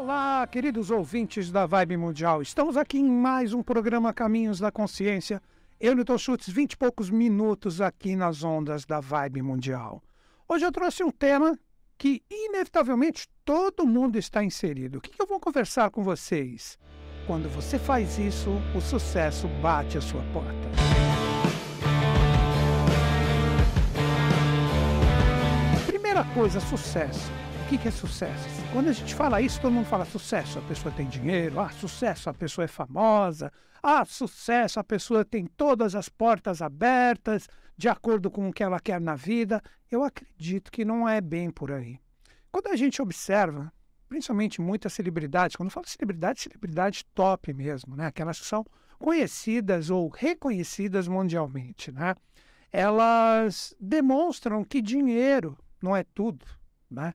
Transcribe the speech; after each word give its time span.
Olá, 0.00 0.46
queridos 0.46 0.92
ouvintes 0.92 1.50
da 1.50 1.66
Vibe 1.66 1.96
Mundial. 1.96 2.40
Estamos 2.40 2.76
aqui 2.76 2.98
em 2.98 3.10
mais 3.10 3.52
um 3.52 3.64
programa 3.64 4.14
Caminhos 4.14 4.60
da 4.60 4.70
Consciência. 4.70 5.42
Eu, 5.80 5.96
Newton 5.96 6.16
Schultz, 6.16 6.48
20 6.48 6.74
e 6.74 6.76
poucos 6.76 7.10
minutos 7.10 7.80
aqui 7.80 8.14
nas 8.14 8.44
ondas 8.44 8.84
da 8.84 9.00
Vibe 9.00 9.42
Mundial. 9.42 10.00
Hoje 10.48 10.64
eu 10.64 10.70
trouxe 10.70 11.02
um 11.02 11.10
tema 11.10 11.58
que, 11.98 12.22
inevitavelmente, 12.30 13.26
todo 13.44 13.88
mundo 13.88 14.16
está 14.16 14.44
inserido. 14.44 14.98
O 14.98 15.00
que 15.00 15.20
eu 15.20 15.26
vou 15.26 15.40
conversar 15.40 15.90
com 15.90 16.04
vocês? 16.04 16.78
Quando 17.26 17.48
você 17.48 17.76
faz 17.76 18.20
isso, 18.20 18.50
o 18.76 18.80
sucesso 18.80 19.48
bate 19.60 19.98
a 19.98 20.00
sua 20.00 20.22
porta. 20.32 20.68
Primeira 25.88 26.22
coisa, 26.34 26.60
sucesso. 26.60 27.47
O 27.68 27.78
que 27.78 27.86
é 27.86 27.90
sucesso? 27.90 28.48
Quando 28.72 28.88
a 28.88 28.92
gente 28.92 29.14
fala 29.14 29.42
isso, 29.42 29.60
todo 29.60 29.74
mundo 29.74 29.84
fala 29.84 30.06
sucesso, 30.06 30.58
a 30.58 30.62
pessoa 30.62 30.90
tem 30.90 31.06
dinheiro, 31.06 31.60
ah, 31.60 31.68
sucesso, 31.68 32.30
a 32.30 32.32
pessoa 32.32 32.64
é 32.64 32.66
famosa, 32.66 33.52
ah, 33.82 34.06
sucesso, 34.06 34.80
a 34.80 34.84
pessoa 34.84 35.22
tem 35.22 35.44
todas 35.44 35.94
as 35.94 36.08
portas 36.08 36.62
abertas, 36.62 37.46
de 37.76 37.86
acordo 37.86 38.30
com 38.30 38.48
o 38.48 38.52
que 38.54 38.62
ela 38.62 38.80
quer 38.80 38.98
na 38.98 39.14
vida. 39.14 39.62
Eu 39.90 40.02
acredito 40.02 40.72
que 40.72 40.82
não 40.82 41.06
é 41.06 41.20
bem 41.20 41.50
por 41.50 41.70
aí. 41.70 42.00
Quando 42.50 42.68
a 42.68 42.74
gente 42.74 43.02
observa, 43.02 43.70
principalmente 44.08 44.62
muitas 44.62 44.94
celebridades, 44.94 45.54
quando 45.54 45.68
eu 45.68 45.72
falo 45.72 45.86
celebridade, 45.86 46.40
celebridade 46.40 47.04
top 47.14 47.52
mesmo, 47.52 47.94
né? 47.94 48.06
aquelas 48.06 48.40
que 48.40 48.46
são 48.46 48.64
conhecidas 48.98 49.90
ou 49.90 50.08
reconhecidas 50.08 51.06
mundialmente, 51.06 51.92
né? 51.92 52.14
elas 52.72 53.74
demonstram 53.78 54.64
que 54.64 54.80
dinheiro 54.80 55.54
não 55.82 55.94
é 55.94 56.02
tudo, 56.02 56.46
né? 56.90 57.12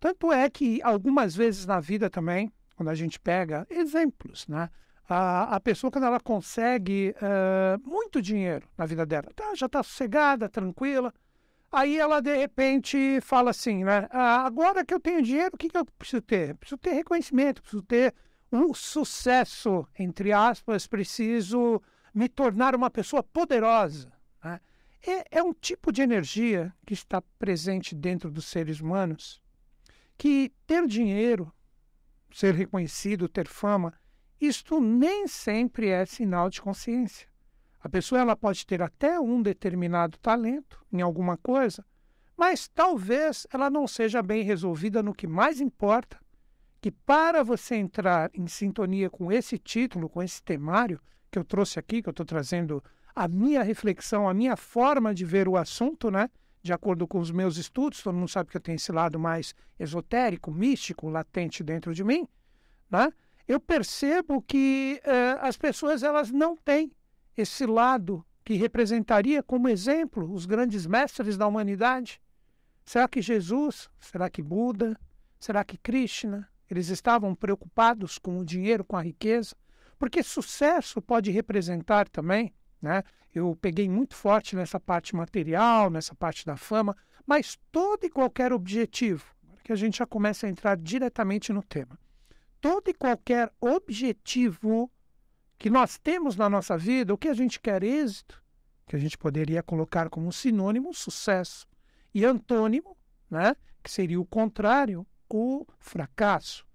Tanto 0.00 0.32
é 0.32 0.48
que 0.48 0.80
algumas 0.82 1.36
vezes 1.36 1.66
na 1.66 1.78
vida 1.78 2.08
também, 2.08 2.50
quando 2.74 2.88
a 2.88 2.94
gente 2.94 3.20
pega 3.20 3.66
exemplos, 3.68 4.48
né? 4.48 4.70
A, 5.06 5.56
a 5.56 5.60
pessoa, 5.60 5.90
quando 5.90 6.04
ela 6.04 6.20
consegue 6.20 7.14
uh, 7.16 7.88
muito 7.88 8.22
dinheiro 8.22 8.66
na 8.78 8.86
vida 8.86 9.04
dela, 9.04 9.28
tá, 9.34 9.54
já 9.54 9.66
está 9.66 9.82
sossegada, 9.82 10.48
tranquila, 10.48 11.12
aí 11.70 11.98
ela 11.98 12.20
de 12.20 12.34
repente 12.34 13.20
fala 13.20 13.50
assim, 13.50 13.84
né? 13.84 14.08
Ah, 14.10 14.46
agora 14.46 14.84
que 14.84 14.94
eu 14.94 15.00
tenho 15.00 15.20
dinheiro, 15.20 15.50
o 15.52 15.58
que, 15.58 15.68
que 15.68 15.76
eu 15.76 15.84
preciso 15.84 16.22
ter? 16.22 16.54
Preciso 16.54 16.78
ter 16.78 16.92
reconhecimento, 16.92 17.60
preciso 17.60 17.82
ter 17.82 18.14
um 18.50 18.72
sucesso, 18.72 19.86
entre 19.98 20.32
aspas, 20.32 20.86
preciso 20.86 21.82
me 22.14 22.28
tornar 22.28 22.74
uma 22.74 22.88
pessoa 22.88 23.22
poderosa. 23.22 24.10
Né? 24.42 24.60
É, 25.06 25.38
é 25.38 25.42
um 25.42 25.52
tipo 25.52 25.92
de 25.92 26.02
energia 26.02 26.72
que 26.86 26.94
está 26.94 27.20
presente 27.38 27.94
dentro 27.94 28.30
dos 28.30 28.46
seres 28.46 28.80
humanos 28.80 29.39
que 30.20 30.52
ter 30.66 30.86
dinheiro, 30.86 31.50
ser 32.30 32.54
reconhecido, 32.54 33.26
ter 33.26 33.48
fama, 33.48 33.94
isto 34.38 34.78
nem 34.78 35.26
sempre 35.26 35.88
é 35.88 36.04
sinal 36.04 36.50
de 36.50 36.60
consciência. 36.60 37.26
A 37.80 37.88
pessoa 37.88 38.20
ela 38.20 38.36
pode 38.36 38.66
ter 38.66 38.82
até 38.82 39.18
um 39.18 39.40
determinado 39.40 40.18
talento 40.18 40.84
em 40.92 41.00
alguma 41.00 41.38
coisa, 41.38 41.82
mas 42.36 42.68
talvez 42.68 43.46
ela 43.50 43.70
não 43.70 43.88
seja 43.88 44.22
bem 44.22 44.42
resolvida 44.42 45.02
no 45.02 45.14
que 45.14 45.26
mais 45.26 45.58
importa, 45.58 46.20
que 46.82 46.90
para 46.90 47.42
você 47.42 47.76
entrar 47.76 48.30
em 48.34 48.46
sintonia 48.46 49.08
com 49.08 49.32
esse 49.32 49.56
título, 49.56 50.06
com 50.06 50.22
esse 50.22 50.42
temário 50.42 51.00
que 51.30 51.38
eu 51.38 51.44
trouxe 51.44 51.78
aqui, 51.78 52.02
que 52.02 52.10
eu 52.10 52.12
estou 52.12 52.26
trazendo 52.26 52.84
a 53.16 53.26
minha 53.26 53.62
reflexão, 53.62 54.28
a 54.28 54.34
minha 54.34 54.54
forma 54.54 55.14
de 55.14 55.24
ver 55.24 55.48
o 55.48 55.56
assunto, 55.56 56.10
né? 56.10 56.28
De 56.62 56.72
acordo 56.72 57.06
com 57.06 57.18
os 57.18 57.30
meus 57.30 57.56
estudos, 57.56 58.02
todo 58.02 58.14
mundo 58.14 58.28
sabe 58.28 58.50
que 58.50 58.56
eu 58.56 58.60
tenho 58.60 58.76
esse 58.76 58.92
lado 58.92 59.18
mais 59.18 59.54
esotérico, 59.78 60.50
místico, 60.50 61.08
latente 61.08 61.62
dentro 61.62 61.94
de 61.94 62.04
mim, 62.04 62.28
né? 62.90 63.12
eu 63.48 63.58
percebo 63.58 64.42
que 64.42 65.00
uh, 65.04 65.38
as 65.40 65.56
pessoas 65.56 66.02
elas 66.02 66.30
não 66.30 66.56
têm 66.56 66.92
esse 67.36 67.66
lado 67.66 68.24
que 68.44 68.54
representaria 68.54 69.42
como 69.42 69.68
exemplo 69.68 70.32
os 70.32 70.46
grandes 70.46 70.86
mestres 70.86 71.36
da 71.36 71.46
humanidade. 71.46 72.20
Será 72.84 73.08
que 73.08 73.22
Jesus, 73.22 73.88
será 73.98 74.28
que 74.28 74.42
Buda, 74.42 74.98
será 75.38 75.64
que 75.64 75.78
Krishna, 75.78 76.48
eles 76.70 76.88
estavam 76.88 77.34
preocupados 77.34 78.18
com 78.18 78.38
o 78.38 78.44
dinheiro, 78.44 78.84
com 78.84 78.96
a 78.96 79.02
riqueza? 79.02 79.56
Porque 79.98 80.22
sucesso 80.22 81.00
pode 81.02 81.30
representar 81.30 82.08
também 82.08 82.52
né? 82.80 83.02
Eu 83.34 83.56
peguei 83.60 83.88
muito 83.88 84.14
forte 84.14 84.56
nessa 84.56 84.80
parte 84.80 85.14
material, 85.14 85.90
nessa 85.90 86.14
parte 86.14 86.44
da 86.44 86.56
fama, 86.56 86.96
mas 87.26 87.58
todo 87.70 88.04
e 88.04 88.10
qualquer 88.10 88.52
objetivo, 88.52 89.24
que 89.62 89.72
a 89.72 89.76
gente 89.76 89.98
já 89.98 90.06
começa 90.06 90.46
a 90.46 90.50
entrar 90.50 90.76
diretamente 90.76 91.52
no 91.52 91.62
tema. 91.62 91.98
Todo 92.60 92.88
e 92.88 92.94
qualquer 92.94 93.52
objetivo 93.60 94.90
que 95.58 95.70
nós 95.70 95.98
temos 95.98 96.36
na 96.36 96.48
nossa 96.48 96.76
vida, 96.76 97.14
o 97.14 97.18
que 97.18 97.28
a 97.28 97.34
gente 97.34 97.60
quer 97.60 97.82
êxito, 97.82 98.42
que 98.86 98.96
a 98.96 98.98
gente 98.98 99.16
poderia 99.16 99.62
colocar 99.62 100.08
como 100.08 100.32
sinônimo 100.32 100.92
sucesso, 100.92 101.66
e 102.12 102.24
antônimo, 102.24 102.96
né, 103.30 103.54
que 103.82 103.90
seria 103.90 104.20
o 104.20 104.26
contrário, 104.26 105.06
o 105.28 105.64
fracasso. 105.78 106.66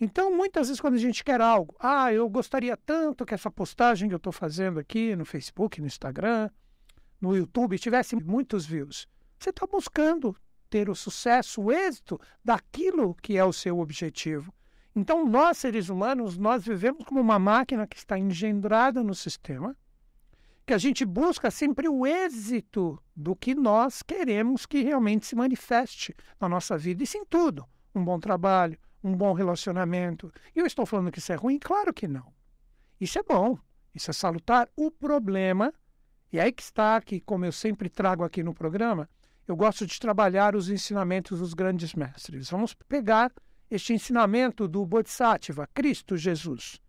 Então, 0.00 0.34
muitas 0.34 0.68
vezes, 0.68 0.80
quando 0.80 0.94
a 0.94 0.98
gente 0.98 1.24
quer 1.24 1.40
algo, 1.40 1.74
ah, 1.80 2.12
eu 2.12 2.28
gostaria 2.28 2.76
tanto 2.76 3.26
que 3.26 3.34
essa 3.34 3.50
postagem 3.50 4.08
que 4.08 4.14
eu 4.14 4.18
estou 4.18 4.32
fazendo 4.32 4.78
aqui 4.78 5.16
no 5.16 5.24
Facebook, 5.24 5.80
no 5.80 5.88
Instagram, 5.88 6.48
no 7.20 7.36
YouTube, 7.36 7.78
tivesse 7.78 8.14
muitos 8.14 8.64
views. 8.64 9.08
Você 9.38 9.50
está 9.50 9.66
buscando 9.66 10.36
ter 10.70 10.88
o 10.88 10.94
sucesso, 10.94 11.62
o 11.62 11.72
êxito 11.72 12.20
daquilo 12.44 13.14
que 13.16 13.36
é 13.36 13.44
o 13.44 13.52
seu 13.52 13.80
objetivo. 13.80 14.54
Então, 14.94 15.26
nós, 15.26 15.58
seres 15.58 15.88
humanos, 15.88 16.38
nós 16.38 16.64
vivemos 16.64 17.04
como 17.04 17.20
uma 17.20 17.38
máquina 17.38 17.86
que 17.86 17.96
está 17.96 18.16
engendrada 18.16 19.02
no 19.02 19.14
sistema, 19.14 19.76
que 20.64 20.74
a 20.74 20.78
gente 20.78 21.04
busca 21.04 21.50
sempre 21.50 21.88
o 21.88 22.06
êxito 22.06 23.02
do 23.16 23.34
que 23.34 23.54
nós 23.54 24.02
queremos 24.02 24.66
que 24.66 24.82
realmente 24.82 25.26
se 25.26 25.34
manifeste 25.34 26.14
na 26.40 26.48
nossa 26.48 26.76
vida. 26.76 27.02
Isso 27.02 27.16
em 27.16 27.24
tudo. 27.24 27.66
Um 27.94 28.04
bom 28.04 28.20
trabalho, 28.20 28.78
um 29.02 29.14
bom 29.14 29.32
relacionamento. 29.32 30.32
Eu 30.54 30.66
estou 30.66 30.84
falando 30.86 31.10
que 31.10 31.18
isso 31.18 31.32
é 31.32 31.36
ruim? 31.36 31.58
Claro 31.58 31.92
que 31.92 32.08
não. 32.08 32.32
Isso 33.00 33.18
é 33.18 33.22
bom, 33.22 33.58
isso 33.94 34.10
é 34.10 34.14
salutar. 34.14 34.68
O 34.76 34.90
problema, 34.90 35.72
e 36.32 36.40
aí 36.40 36.52
que 36.52 36.62
está, 36.62 37.00
que 37.00 37.20
como 37.20 37.44
eu 37.44 37.52
sempre 37.52 37.88
trago 37.88 38.24
aqui 38.24 38.42
no 38.42 38.54
programa, 38.54 39.08
eu 39.46 39.56
gosto 39.56 39.86
de 39.86 39.98
trabalhar 39.98 40.54
os 40.54 40.68
ensinamentos 40.68 41.38
dos 41.38 41.54
grandes 41.54 41.94
mestres. 41.94 42.50
Vamos 42.50 42.74
pegar 42.74 43.32
este 43.70 43.92
ensinamento 43.92 44.66
do 44.66 44.84
Bodhisattva, 44.84 45.66
Cristo 45.72 46.16
Jesus. 46.16 46.80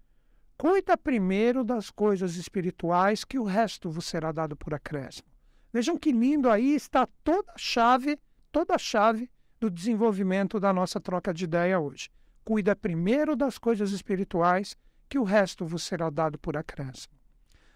Cuida 0.57 0.97
primeiro 0.97 1.63
das 1.63 1.89
coisas 1.89 2.35
espirituais, 2.35 3.23
que 3.23 3.39
o 3.39 3.45
resto 3.45 3.89
vos 3.89 4.05
será 4.05 4.31
dado 4.31 4.57
por 4.57 4.73
acréscimo. 4.73 5.29
Vejam 5.71 5.97
que 5.97 6.11
lindo 6.11 6.49
aí 6.49 6.75
está 6.75 7.07
toda 7.23 7.51
a 7.53 7.57
chave, 7.57 8.19
toda 8.51 8.75
a 8.75 8.77
chave 8.77 9.29
do 9.59 9.69
desenvolvimento 9.69 10.59
da 10.59 10.71
nossa 10.71 10.99
troca 10.99 11.33
de 11.33 11.43
ideia 11.43 11.79
hoje. 11.79 12.09
Cuida 12.43 12.75
primeiro 12.75 13.35
das 13.35 13.57
coisas 13.57 13.91
espirituais, 13.91 14.75
que 15.07 15.19
o 15.19 15.23
resto 15.23 15.65
vos 15.65 15.83
será 15.83 16.09
dado 16.09 16.39
por 16.39 16.55
acréscimo. 16.55 17.13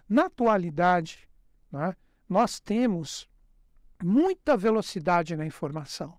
Na 0.08 0.26
atualidade, 0.26 1.28
né, 1.72 1.96
nós 2.30 2.60
temos 2.60 3.28
muita 4.02 4.56
velocidade 4.56 5.36
na 5.36 5.46
informação. 5.46 6.18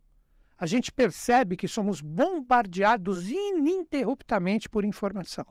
A 0.56 0.66
gente 0.66 0.92
percebe 0.92 1.56
que 1.56 1.68
somos 1.68 2.00
bombardeados 2.00 3.28
ininterruptamente 3.28 4.68
por 4.68 4.84
informação. 4.84 5.46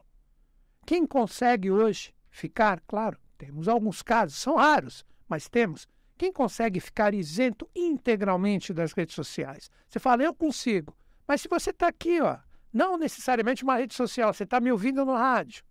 Quem 0.86 1.06
consegue 1.06 1.70
hoje 1.70 2.14
ficar, 2.30 2.82
claro, 2.88 3.18
temos 3.38 3.68
alguns 3.68 4.02
casos, 4.02 4.38
são 4.40 4.56
raros, 4.56 5.06
mas 5.28 5.50
temos 5.50 5.88
quem 6.18 6.32
consegue 6.32 6.80
ficar 6.80 7.14
isento 7.14 7.70
integralmente 7.76 8.74
das 8.74 8.94
redes 8.94 9.16
sociais? 9.16 9.70
Você 9.90 10.00
fala, 10.00 10.24
eu 10.24 10.34
consigo. 10.34 10.96
Mas 11.28 11.42
se 11.42 11.48
você 11.48 11.72
está 11.72 11.88
aqui, 11.88 12.22
ó, 12.22 12.38
não 12.72 12.98
necessariamente 12.98 13.64
uma 13.64 13.78
rede 13.78 13.94
social, 13.94 14.34
você 14.34 14.44
está 14.44 14.60
me 14.60 14.72
ouvindo 14.72 15.06
no 15.06 15.14
rádio. 15.14 15.64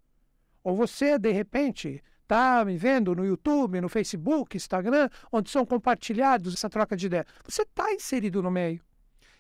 Ou 0.64 0.76
você, 0.76 1.18
de 1.18 1.32
repente, 1.32 2.02
está 2.22 2.64
me 2.64 2.76
vendo 2.76 3.14
no 3.14 3.24
YouTube, 3.24 3.80
no 3.80 3.88
Facebook, 3.88 4.56
Instagram, 4.56 5.08
onde 5.30 5.50
são 5.50 5.66
compartilhados 5.66 6.54
essa 6.54 6.70
troca 6.70 6.96
de 6.96 7.06
ideia. 7.06 7.26
Você 7.44 7.62
está 7.62 7.92
inserido 7.92 8.42
no 8.42 8.50
meio. 8.50 8.82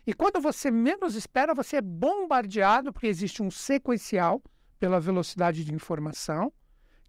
E 0.06 0.12
quando 0.12 0.40
você 0.40 0.70
menos 0.70 1.14
espera, 1.14 1.54
você 1.54 1.76
é 1.76 1.82
bombardeado, 1.82 2.92
porque 2.92 3.06
existe 3.06 3.42
um 3.42 3.50
sequencial 3.50 4.42
pela 4.78 4.98
velocidade 4.98 5.64
de 5.64 5.72
informação 5.72 6.52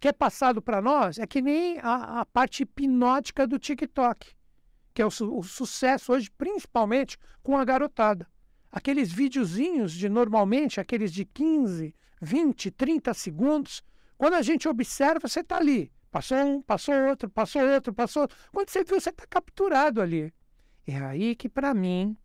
que 0.04 0.10
é 0.10 0.12
passado 0.12 0.62
para 0.62 0.82
nós 0.82 1.18
é 1.18 1.26
que 1.26 1.42
nem 1.42 1.80
a, 1.80 2.20
a, 2.20 2.26
parte 2.26 2.64
hipnótica 2.64 3.48
do 3.48 3.58
TikTok, 3.58 4.36
que 4.94 5.02
é 5.02 5.06
o, 5.06 5.10
su 5.10 5.34
o, 5.34 5.42
sucesso 5.42 6.12
hoje, 6.12 6.30
principalmente 6.30 7.18
com 7.42 7.58
a 7.58 7.64
garotada. 7.64 8.28
Aqueles 8.70 9.10
videozinhos 9.10 9.94
de 9.94 10.10
normalmente, 10.10 10.82
aqueles 10.82 11.14
de 11.14 11.24
15, 11.24 11.96
20, 12.22 12.72
30 12.72 13.14
segundos, 13.14 13.82
quando 14.18 14.34
a 14.34 14.42
gente 14.42 14.68
observa, 14.68 15.26
você 15.26 15.40
está 15.40 15.56
ali. 15.56 15.90
Passou 16.12 16.38
um, 16.38 16.62
passou 16.62 16.96
outro, 17.08 17.30
passou 17.30 17.62
outro, 17.62 17.94
passou 17.94 18.24
outro. 18.24 18.38
Quando 18.52 18.70
você 18.72 18.84
viu, 18.84 19.00
você 19.00 19.10
está 19.10 19.26
capturado 19.26 20.02
ali. 20.02 20.34
É 20.86 20.98
aí 20.98 21.34
que, 21.34 21.48
para 21.48 21.74
mim, 21.74 22.18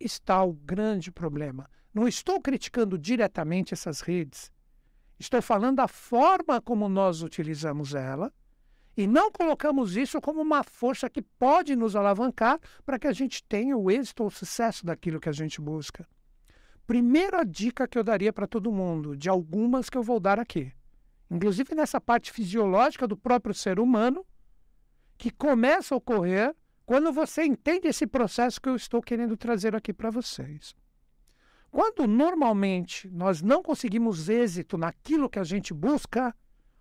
está 0.00 0.42
o 0.42 0.54
grande 0.54 1.12
problema. 1.12 1.68
Não 1.92 2.08
estou 2.08 2.40
criticando 2.40 2.96
diretamente 2.96 3.74
essas 3.74 4.00
redes. 4.00 4.50
Estou 5.18 5.42
falando 5.42 5.76
da 5.76 5.88
forma 5.88 6.60
como 6.60 6.88
nós 6.88 7.22
utilizamos 7.22 7.94
ela 7.94 8.32
e 8.96 9.06
não 9.06 9.30
colocamos 9.30 9.96
isso 9.96 10.20
como 10.20 10.40
uma 10.40 10.62
força 10.62 11.08
que 11.10 11.22
pode 11.22 11.76
nos 11.76 11.96
alavancar 11.96 12.58
para 12.84 12.98
que 12.98 13.06
a 13.06 13.12
gente 13.12 13.42
tenha 13.44 13.76
o 13.76 13.90
êxito 13.90 14.22
ou 14.22 14.28
o 14.28 14.30
sucesso 14.30 14.84
daquilo 14.84 15.20
que 15.20 15.28
a 15.28 15.32
gente 15.32 15.60
busca. 15.60 16.06
Primeira 16.86 17.44
dica 17.44 17.86
que 17.86 17.98
eu 17.98 18.02
daria 18.02 18.32
para 18.32 18.46
todo 18.46 18.72
mundo, 18.72 19.16
de 19.16 19.28
algumas 19.28 19.90
que 19.90 19.98
eu 19.98 20.02
vou 20.02 20.18
dar 20.18 20.40
aqui, 20.40 20.72
inclusive 21.30 21.74
nessa 21.74 22.00
parte 22.00 22.32
fisiológica 22.32 23.06
do 23.06 23.16
próprio 23.16 23.54
ser 23.54 23.78
humano, 23.78 24.24
que 25.16 25.30
começa 25.30 25.94
a 25.94 25.98
ocorrer 25.98 26.54
quando 26.86 27.12
você 27.12 27.44
entende 27.44 27.88
esse 27.88 28.06
processo 28.06 28.60
que 28.60 28.68
eu 28.68 28.74
estou 28.74 29.02
querendo 29.02 29.36
trazer 29.36 29.76
aqui 29.76 29.92
para 29.92 30.10
vocês. 30.10 30.74
Quando 31.70 32.06
normalmente 32.06 33.08
nós 33.10 33.42
não 33.42 33.62
conseguimos 33.62 34.28
êxito 34.28 34.78
naquilo 34.78 35.28
que 35.28 35.38
a 35.38 35.44
gente 35.44 35.74
busca, 35.74 36.34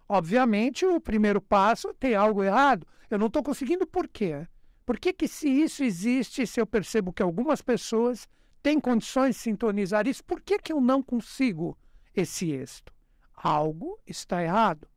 obviamente 0.08 0.86
o 0.86 1.00
primeiro 1.00 1.42
passo 1.42 1.94
tem 1.94 2.16
algo 2.16 2.44
errado. 2.44 2.88
Eu 3.10 3.20
não 3.20 3.28
estou 3.28 3.44
conseguindo 3.44 3.86
por 3.86 4.08
quê? 4.08 4.48
Por 4.86 4.98
que, 4.98 5.12
que 5.12 5.28
se 5.28 5.50
isso 5.50 5.84
existe, 5.84 6.48
se 6.48 6.62
eu 6.62 6.66
percebo 6.66 7.12
que 7.12 7.22
algumas 7.22 7.62
pessoas 7.62 8.28
têm 8.64 8.80
condições 8.80 9.36
de 9.36 9.42
sintonizar 9.42 10.08
isso, 10.08 10.24
por 10.24 10.42
que, 10.42 10.58
que 10.60 10.72
eu 10.72 10.80
não 10.80 11.04
consigo 11.04 11.78
esse 12.16 12.52
êxito? 12.52 12.94
Algo 13.36 14.00
está 14.08 14.42
errado. 14.42 14.88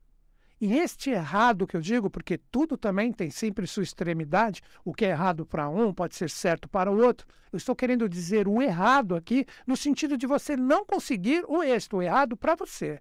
E 0.61 0.77
este 0.77 1.09
errado 1.09 1.67
que 1.67 1.75
eu 1.75 1.81
digo, 1.81 2.11
porque 2.11 2.37
tudo 2.37 2.77
também 2.77 3.13
tem 3.13 3.31
sempre 3.31 3.67
sua 3.67 3.83
extremidade, 3.83 4.61
o 4.85 4.93
que 4.93 5.07
é 5.07 5.09
errado 5.09 5.47
para 5.47 5.71
um 5.71 5.93
pode 5.93 6.15
ser 6.15 6.29
certo 6.29 6.69
para 6.69 6.93
o 6.93 7.03
outro. 7.03 7.27
Eu 7.51 7.57
estou 7.57 7.75
querendo 7.75 8.07
dizer 8.07 8.47
o 8.47 8.61
errado 8.61 9.17
aqui 9.17 9.47
no 9.67 9.75
sentido 9.75 10.19
de 10.19 10.27
você 10.27 10.59
não 10.59 10.85
conseguir 10.85 11.45
o 11.49 11.63
êxito, 11.63 11.97
o 11.97 12.03
errado 12.03 12.37
para 12.37 12.55
você. 12.55 13.01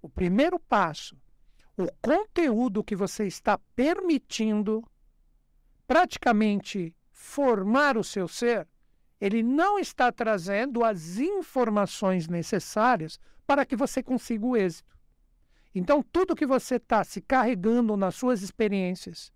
O 0.00 0.08
primeiro 0.08 0.58
passo, 0.58 1.14
o 1.76 1.86
conteúdo 2.00 2.82
que 2.82 2.96
você 2.96 3.26
está 3.26 3.58
permitindo 3.76 4.82
praticamente 5.86 6.94
formar 7.12 7.98
o 7.98 8.04
seu 8.04 8.26
ser, 8.26 8.66
ele 9.20 9.42
não 9.42 9.78
está 9.78 10.10
trazendo 10.10 10.82
as 10.82 11.18
informações 11.18 12.28
necessárias 12.28 13.20
para 13.46 13.66
que 13.66 13.76
você 13.76 14.02
consiga 14.02 14.46
o 14.46 14.56
êxito. 14.56 14.97
Então, 15.78 16.02
tudo 16.02 16.34
que 16.34 16.46
você 16.46 16.76
está 16.76 17.04
se 17.04 17.20
carregando 17.20 17.96
nas 17.96 18.14
suas 18.14 18.42
experiências, 18.42 19.32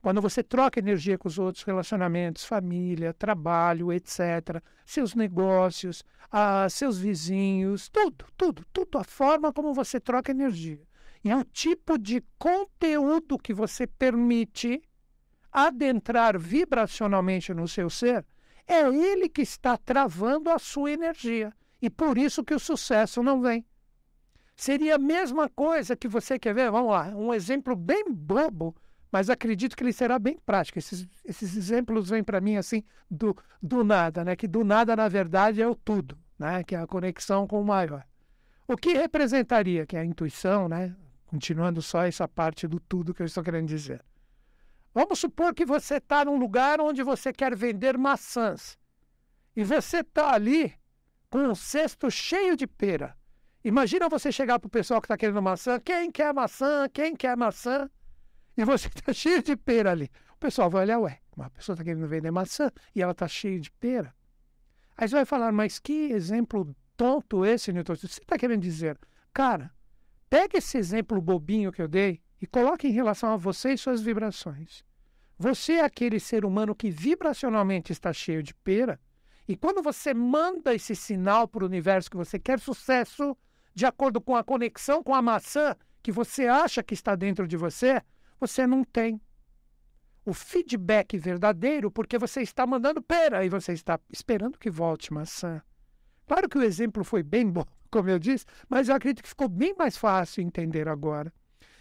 quando 0.00 0.20
você 0.20 0.42
troca 0.42 0.78
energia 0.80 1.16
com 1.16 1.28
os 1.28 1.38
outros 1.38 1.64
relacionamentos, 1.64 2.44
família, 2.44 3.14
trabalho, 3.14 3.92
etc., 3.92 4.62
seus 4.84 5.14
negócios, 5.14 6.04
ah, 6.30 6.66
seus 6.68 6.98
vizinhos, 6.98 7.88
tudo, 7.88 8.26
tudo, 8.36 8.64
tudo, 8.72 8.98
a 8.98 9.04
forma 9.04 9.52
como 9.52 9.72
você 9.72 9.98
troca 10.00 10.30
energia. 10.30 10.80
E 11.22 11.30
é 11.30 11.36
o 11.36 11.44
tipo 11.44 11.98
de 11.98 12.22
conteúdo 12.38 13.38
que 13.38 13.54
você 13.54 13.86
permite 13.86 14.82
adentrar 15.50 16.38
vibracionalmente 16.38 17.54
no 17.54 17.68
seu 17.68 17.88
ser, 17.88 18.26
é 18.66 18.80
ele 18.80 19.28
que 19.28 19.42
está 19.42 19.76
travando 19.76 20.50
a 20.50 20.58
sua 20.58 20.90
energia. 20.90 21.52
E 21.80 21.88
por 21.88 22.18
isso 22.18 22.42
que 22.42 22.54
o 22.54 22.58
sucesso 22.58 23.22
não 23.22 23.40
vem. 23.40 23.64
Seria 24.56 24.94
a 24.94 24.98
mesma 24.98 25.48
coisa 25.48 25.96
que 25.96 26.06
você 26.06 26.38
quer 26.38 26.54
ver? 26.54 26.70
Vamos 26.70 26.90
lá, 26.90 27.08
um 27.08 27.34
exemplo 27.34 27.74
bem 27.74 28.04
bobo, 28.08 28.74
mas 29.10 29.28
acredito 29.28 29.76
que 29.76 29.82
ele 29.82 29.92
será 29.92 30.18
bem 30.18 30.38
prático. 30.44 30.78
Esses, 30.78 31.06
esses 31.24 31.56
exemplos 31.56 32.08
vêm 32.08 32.22
para 32.22 32.40
mim 32.40 32.56
assim 32.56 32.82
do, 33.10 33.36
do 33.62 33.82
nada, 33.82 34.24
né? 34.24 34.36
Que 34.36 34.46
do 34.46 34.64
nada, 34.64 34.94
na 34.94 35.08
verdade, 35.08 35.60
é 35.60 35.68
o 35.68 35.74
tudo, 35.74 36.18
né? 36.38 36.62
Que 36.64 36.74
é 36.74 36.80
a 36.80 36.86
conexão 36.86 37.46
com 37.46 37.60
o 37.60 37.64
maior. 37.64 38.04
O 38.66 38.76
que 38.76 38.94
representaria, 38.94 39.86
que 39.86 39.96
é 39.96 40.00
a 40.00 40.04
intuição, 40.04 40.68
né? 40.68 40.94
Continuando 41.26 41.82
só 41.82 42.04
essa 42.04 42.26
parte 42.28 42.66
do 42.66 42.80
tudo 42.80 43.12
que 43.12 43.22
eu 43.22 43.26
estou 43.26 43.42
querendo 43.42 43.68
dizer. 43.68 44.04
Vamos 44.94 45.18
supor 45.18 45.52
que 45.52 45.66
você 45.66 45.96
está 45.96 46.24
num 46.24 46.38
lugar 46.38 46.80
onde 46.80 47.02
você 47.02 47.32
quer 47.32 47.56
vender 47.56 47.98
maçãs. 47.98 48.78
E 49.56 49.64
você 49.64 49.98
está 49.98 50.32
ali 50.32 50.72
com 51.28 51.38
um 51.38 51.54
cesto 51.54 52.10
cheio 52.10 52.56
de 52.56 52.66
pera. 52.66 53.16
Imagina 53.64 54.10
você 54.10 54.30
chegar 54.30 54.58
para 54.58 54.66
o 54.66 54.70
pessoal 54.70 55.00
que 55.00 55.06
está 55.06 55.16
querendo 55.16 55.40
maçã, 55.40 55.80
quem 55.80 56.10
quer 56.10 56.34
maçã, 56.34 56.86
quem 56.92 57.16
quer 57.16 57.34
maçã, 57.34 57.90
e 58.54 58.62
você 58.62 58.88
está 58.88 59.10
cheio 59.14 59.42
de 59.42 59.56
pera 59.56 59.90
ali. 59.90 60.10
O 60.34 60.36
pessoal 60.38 60.68
vai 60.68 60.82
olhar, 60.82 60.98
ué, 60.98 61.18
uma 61.34 61.48
pessoa 61.48 61.72
está 61.72 61.82
querendo 61.82 62.06
vender 62.06 62.30
maçã 62.30 62.70
e 62.94 63.00
ela 63.00 63.12
está 63.12 63.26
cheia 63.26 63.58
de 63.58 63.70
pera. 63.70 64.14
Aí 64.98 65.08
você 65.08 65.14
vai 65.14 65.24
falar, 65.24 65.50
mas 65.50 65.78
que 65.78 66.12
exemplo 66.12 66.76
tonto 66.94 67.46
esse, 67.46 67.72
Newton? 67.72 67.96
Você 67.96 68.06
está 68.20 68.36
querendo 68.36 68.60
dizer, 68.60 68.98
cara, 69.32 69.72
pega 70.28 70.58
esse 70.58 70.76
exemplo 70.76 71.18
bobinho 71.22 71.72
que 71.72 71.80
eu 71.80 71.88
dei 71.88 72.20
e 72.42 72.46
coloque 72.46 72.86
em 72.86 72.92
relação 72.92 73.32
a 73.32 73.36
você 73.38 73.72
e 73.72 73.78
suas 73.78 74.02
vibrações. 74.02 74.84
Você 75.38 75.74
é 75.74 75.84
aquele 75.84 76.20
ser 76.20 76.44
humano 76.44 76.74
que 76.74 76.90
vibracionalmente 76.90 77.92
está 77.92 78.12
cheio 78.12 78.42
de 78.42 78.54
pera, 78.54 79.00
e 79.48 79.56
quando 79.56 79.82
você 79.82 80.12
manda 80.12 80.74
esse 80.74 80.94
sinal 80.94 81.48
para 81.48 81.64
o 81.64 81.66
universo 81.66 82.10
que 82.10 82.16
você 82.16 82.38
quer 82.38 82.60
sucesso, 82.60 83.36
de 83.74 83.84
acordo 83.84 84.20
com 84.20 84.36
a 84.36 84.44
conexão 84.44 85.02
com 85.02 85.14
a 85.14 85.20
maçã 85.20 85.76
que 86.02 86.12
você 86.12 86.46
acha 86.46 86.82
que 86.82 86.94
está 86.94 87.14
dentro 87.16 87.48
de 87.48 87.56
você, 87.56 88.00
você 88.38 88.66
não 88.66 88.84
tem 88.84 89.20
o 90.24 90.32
feedback 90.32 91.18
verdadeiro 91.18 91.90
porque 91.90 92.18
você 92.18 92.42
está 92.42 92.66
mandando 92.66 93.02
pera 93.02 93.44
e 93.44 93.48
você 93.48 93.72
está 93.72 93.98
esperando 94.10 94.58
que 94.58 94.70
volte 94.70 95.12
maçã. 95.12 95.62
Claro 96.26 96.48
que 96.48 96.58
o 96.58 96.62
exemplo 96.62 97.04
foi 97.04 97.22
bem 97.22 97.50
bom, 97.50 97.64
como 97.90 98.08
eu 98.08 98.18
disse, 98.18 98.44
mas 98.68 98.88
eu 98.88 98.94
acredito 98.94 99.22
que 99.22 99.28
ficou 99.28 99.48
bem 99.48 99.74
mais 99.76 99.96
fácil 99.96 100.42
entender 100.42 100.88
agora. 100.88 101.32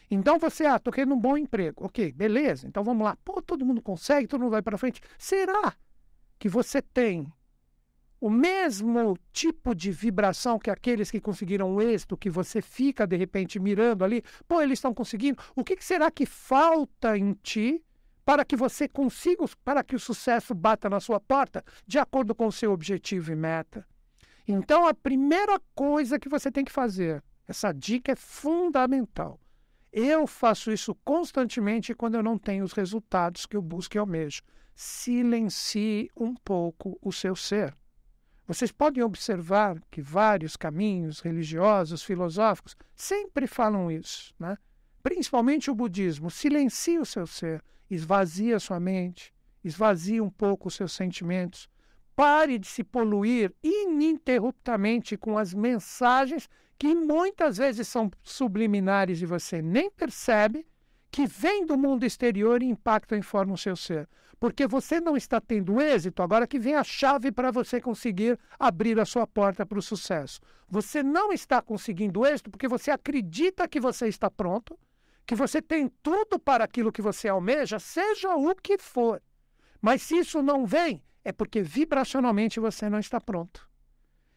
Então 0.10 0.38
você, 0.38 0.66
ah, 0.66 0.78
tô 0.78 0.92
querendo 0.92 1.16
um 1.16 1.20
bom 1.20 1.38
emprego. 1.38 1.86
Ok, 1.86 2.12
beleza. 2.12 2.68
Então 2.68 2.84
vamos 2.84 3.04
lá. 3.04 3.18
Pô, 3.24 3.42
todo 3.42 3.66
mundo 3.66 3.82
consegue, 3.82 4.28
todo 4.28 4.42
mundo 4.42 4.52
vai 4.52 4.62
para 4.62 4.78
frente. 4.78 5.02
Será 5.18 5.74
que 6.38 6.48
você 6.48 6.82
tem 6.82 7.32
o 8.24 8.30
mesmo 8.30 9.18
tipo 9.34 9.76
de 9.76 9.92
vibração 9.92 10.58
que 10.58 10.70
aqueles 10.70 11.12
que 11.12 11.20
conseguiram 11.20 11.76
o 11.76 11.82
êxito, 11.82 12.16
que 12.16 12.30
você 12.30 12.62
fica 12.62 13.06
de 13.06 13.18
repente 13.18 13.60
mirando 13.60 14.06
ali, 14.06 14.24
pô, 14.48 14.62
eles 14.62 14.80
estão 14.80 14.94
conseguindo. 14.94 15.44
O 15.54 15.62
que, 15.62 15.76
que 15.76 15.84
será 15.84 16.10
que 16.10 16.26
falta 16.26 17.18
em 17.18 17.34
ti 17.34 17.84
para 18.24 18.46
que 18.46 18.56
você 18.56 18.88
consiga, 18.88 19.44
para 19.66 19.84
que 19.84 19.94
o 19.94 20.00
sucesso 20.00 20.56
bata 20.56 20.90
na 20.90 21.02
sua 21.02 21.20
porta, 21.20 21.66
de 21.86 22.00
acordo 22.00 22.34
com 22.34 22.48
o 22.48 22.52
seu 22.52 22.72
objetivo 22.72 23.34
e 23.34 23.36
meta? 23.36 23.86
Então, 24.48 24.88
a 24.88 24.94
primeira 24.94 25.60
coisa 25.76 26.18
que 26.18 26.30
você 26.30 26.50
tem 26.50 26.64
que 26.64 26.72
fazer, 26.72 27.22
essa 27.46 27.74
dica 27.74 28.14
é 28.14 28.16
fundamental. 28.16 29.38
Eu 29.92 30.26
faço 30.26 30.72
isso 30.72 30.96
constantemente 31.04 31.94
quando 31.94 32.16
eu 32.16 32.24
não 32.24 32.38
tenho 32.38 32.64
os 32.64 32.72
resultados 32.72 33.46
que 33.46 33.58
eu 33.58 33.62
busco 33.62 33.98
e 33.98 34.00
almejo. 34.00 34.44
Silencie 34.74 36.10
um 36.16 36.34
pouco 36.34 36.98
o 37.02 37.12
seu 37.12 37.36
ser. 37.36 37.76
Vocês 38.46 38.72
podem 38.72 39.02
observar 39.02 39.82
que 39.90 40.02
vários 40.02 40.58
caminhos 40.58 41.22
religiosos, 41.22 42.04
filosóficos, 42.04 42.76
sempre 42.94 43.48
falam 43.48 43.90
isso, 43.90 44.34
né? 44.38 44.58
principalmente 45.02 45.72
o 45.72 45.76
budismo. 45.76 46.30
Silencia 46.30 47.02
o 47.02 47.06
seu 47.06 47.26
ser, 47.26 47.64
esvazia 47.90 48.60
sua 48.60 48.80
mente, 48.80 49.34
esvazia 49.64 50.24
um 50.24 50.30
pouco 50.30 50.68
os 50.68 50.76
seus 50.76 50.92
sentimentos. 50.92 51.70
Pare 52.16 52.60
de 52.60 52.68
se 52.68 52.84
poluir 52.84 53.54
ininterruptamente 53.64 55.18
com 55.18 55.38
as 55.38 55.54
mensagens 55.54 56.50
que 56.78 56.94
muitas 56.94 57.58
vezes 57.58 57.88
são 57.88 58.12
subliminares 58.22 59.22
e 59.22 59.26
você 59.26 59.62
nem 59.62 59.90
percebe, 59.90 60.68
que 61.14 61.26
vêm 61.28 61.66
do 61.66 61.78
mundo 61.78 62.04
exterior 62.06 62.64
e 62.64 62.66
impactam 62.66 63.18
e 63.18 63.22
formam 63.22 63.54
o 63.54 63.58
seu 63.58 63.76
ser 63.76 64.10
porque 64.44 64.68
você 64.68 65.00
não 65.00 65.16
está 65.16 65.40
tendo 65.40 65.80
êxito, 65.80 66.22
agora 66.22 66.46
que 66.46 66.60
vem 66.60 66.76
a 66.76 66.84
chave 66.84 67.32
para 67.32 67.50
você 67.50 67.80
conseguir 67.80 68.38
abrir 68.60 69.00
a 69.00 69.06
sua 69.06 69.26
porta 69.26 69.66
para 69.66 69.80
o 69.80 69.82
sucesso. 69.82 70.42
Você 70.68 71.02
não 71.02 71.32
está 71.32 71.62
conseguindo 71.62 72.26
êxito 72.26 72.52
porque 72.52 72.68
você 72.68 72.92
acredita 72.92 73.70
que 73.70 73.80
você 73.80 74.10
está 74.10 74.30
pronto, 74.30 74.78
que 75.26 75.34
você 75.34 75.62
tem 75.62 75.90
tudo 76.04 76.38
para 76.38 76.66
aquilo 76.66 76.92
que 76.92 77.02
você 77.02 77.30
almeja, 77.30 77.80
seja 77.80 78.36
o 78.36 78.54
que 78.54 78.78
for. 78.78 79.24
Mas 79.82 80.02
se 80.02 80.18
isso 80.18 80.44
não 80.44 80.66
vem, 80.66 81.02
é 81.24 81.32
porque 81.32 81.62
vibracionalmente 81.62 82.60
você 82.60 82.90
não 82.90 83.00
está 83.00 83.22
pronto. 83.22 83.66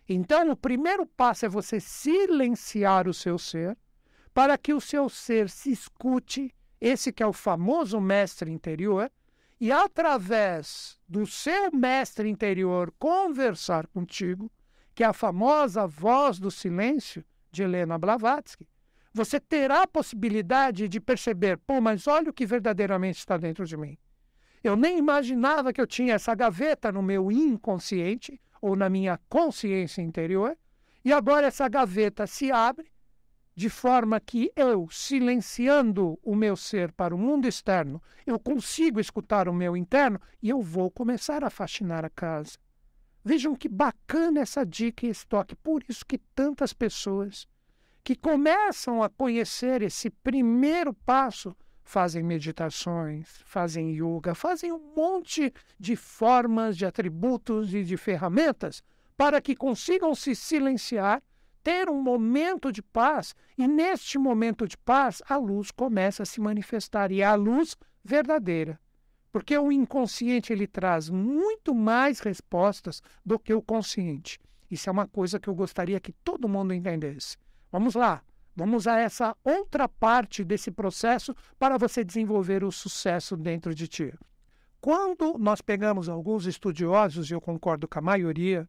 Então, 0.09 0.49
o 0.53 0.57
primeiro 0.57 1.05
passo 1.05 1.47
é 1.47 1.49
você 1.49 1.81
silenciar 1.81 3.09
o 3.09 3.13
seu 3.13 3.37
ser, 3.41 3.77
para 4.33 4.57
que 4.57 4.73
o 4.73 4.81
seu 4.81 5.09
ser 5.09 5.51
se 5.51 5.73
escute, 5.73 6.55
esse 6.81 7.13
que 7.13 7.23
é 7.23 7.27
o 7.27 7.33
famoso 7.33 8.01
mestre 8.01 8.51
interior, 8.51 9.11
e 9.61 9.73
através 9.73 10.99
do 11.09 11.27
seu 11.27 11.71
mestre 11.73 12.29
interior 12.29 12.93
conversar 12.99 13.87
contigo, 13.87 14.51
que 14.95 15.03
é 15.03 15.07
a 15.07 15.13
famosa 15.13 15.87
voz 15.87 16.39
do 16.39 16.51
silêncio 16.51 17.25
de 17.51 17.63
Helena 17.63 17.99
Blavatsky, 17.99 18.69
você 19.13 19.41
terá 19.41 19.83
a 19.83 19.87
possibilidade 19.87 20.89
de 20.89 21.01
perceber, 21.01 21.57
pô, 21.57 21.81
mas 21.81 22.07
olha 22.07 22.29
o 22.29 22.33
que 22.33 22.45
verdadeiramente 22.45 23.19
está 23.19 23.39
dentro 23.39 23.65
de 23.65 23.77
mim. 23.77 23.97
Eu 24.63 24.77
nem 24.77 24.99
imaginava 24.99 25.73
que 25.73 25.81
eu 25.81 25.87
tinha 25.87 26.15
essa 26.15 26.35
gaveta 26.35 26.93
no 26.93 27.03
meu 27.03 27.33
inconsciente, 27.33 28.39
ou 28.61 28.77
na 28.77 28.91
minha 28.91 29.19
consciência 29.29 30.03
interior, 30.03 30.57
e 31.05 31.13
agora 31.13 31.47
essa 31.47 31.69
gaveta 31.69 32.27
se 32.27 32.51
abre 32.51 32.91
de 33.57 33.71
forma 33.71 34.21
que 34.21 34.53
eu, 34.55 34.87
silenciando 34.91 36.19
o 36.23 36.37
meu 36.37 36.55
ser 36.55 36.93
para 36.93 37.15
o 37.15 37.19
mundo 37.19 37.49
externo, 37.49 38.03
eu 38.27 38.39
consigo 38.39 39.01
escutar 39.01 39.49
o 39.49 39.55
meu 39.55 39.75
interno 39.75 40.21
e 40.43 40.51
eu 40.51 40.61
vou 40.61 40.91
começar 40.91 41.43
a 41.43 41.49
faxinar 41.49 42.05
a 42.05 42.11
casa. 42.11 42.59
Vejam 43.25 43.57
que 43.57 43.67
bacana 43.67 44.41
essa 44.41 44.65
dica 44.65 45.07
e 45.07 45.09
esse 45.09 45.27
toque. 45.27 45.57
Por 45.57 45.83
isso 45.89 46.05
que 46.05 46.19
tantas 46.19 46.75
pessoas 46.75 47.49
que 48.05 48.15
começam 48.15 49.03
a 49.03 49.09
conhecer 49.09 49.81
esse 49.81 50.11
primeiro 50.11 50.93
passo 50.93 51.57
fazem 51.83 52.23
meditações, 52.23 53.41
fazem 53.47 53.91
yoga, 53.93 54.35
fazem 54.35 54.71
um 54.71 54.93
monte 54.95 55.53
de 55.81 55.97
formas, 55.97 56.77
de 56.77 56.85
atributos 56.85 57.73
e 57.73 57.83
de 57.83 57.97
ferramentas 57.97 58.83
para 59.17 59.41
que 59.41 59.57
consigam 59.57 60.15
se 60.15 60.37
silenciar, 60.37 61.23
ter 61.67 61.91
um 61.91 62.01
momento 62.01 62.71
de 62.71 62.81
paz, 62.81 63.35
e 63.59 63.67
neste 63.67 64.19
momento 64.19 64.69
de 64.69 64.79
paz 64.79 65.21
a 65.29 65.37
luz 65.37 65.73
começa 65.73 66.23
a 66.23 66.27
se 66.27 66.41
manifestar, 66.41 67.11
e 67.11 67.23
é 67.23 67.25
a 67.25 67.35
luz 67.35 67.77
verdadeira. 68.05 68.79
Porque 69.33 69.59
o 69.59 69.73
inconsciente 69.73 70.53
ele 70.53 70.69
traz 70.69 71.11
muito 71.11 71.75
mais 71.75 72.21
respostas 72.21 73.03
do 73.25 73.37
que 73.37 73.53
o 73.53 73.61
consciente. 73.61 74.39
Isso 74.71 74.89
é 74.89 74.93
uma 74.93 75.09
coisa 75.09 75.41
que 75.41 75.49
eu 75.49 75.57
gostaria 75.57 75.99
que 75.99 76.13
todo 76.13 76.49
mundo 76.49 76.73
entendesse. 76.73 77.37
Vamos 77.73 77.97
lá, 77.97 78.23
vamos 78.55 78.87
a 78.87 79.01
essa 79.01 79.37
outra 79.43 79.89
parte 79.89 80.45
desse 80.45 80.71
processo 80.71 81.35
para 81.59 81.77
você 81.77 82.05
desenvolver 82.05 82.63
o 82.63 82.71
sucesso 82.71 83.37
dentro 83.37 83.75
de 83.75 83.89
ti. 83.89 84.15
Quando 84.81 85.37
nós 85.37 85.61
pegamos 85.61 86.09
alguns 86.09 86.47
estudiosos, 86.47 87.29
e 87.29 87.35
eu 87.35 87.41
concordo 87.41 87.89
com 87.89 87.99
a 87.99 88.03
maioria, 88.03 88.69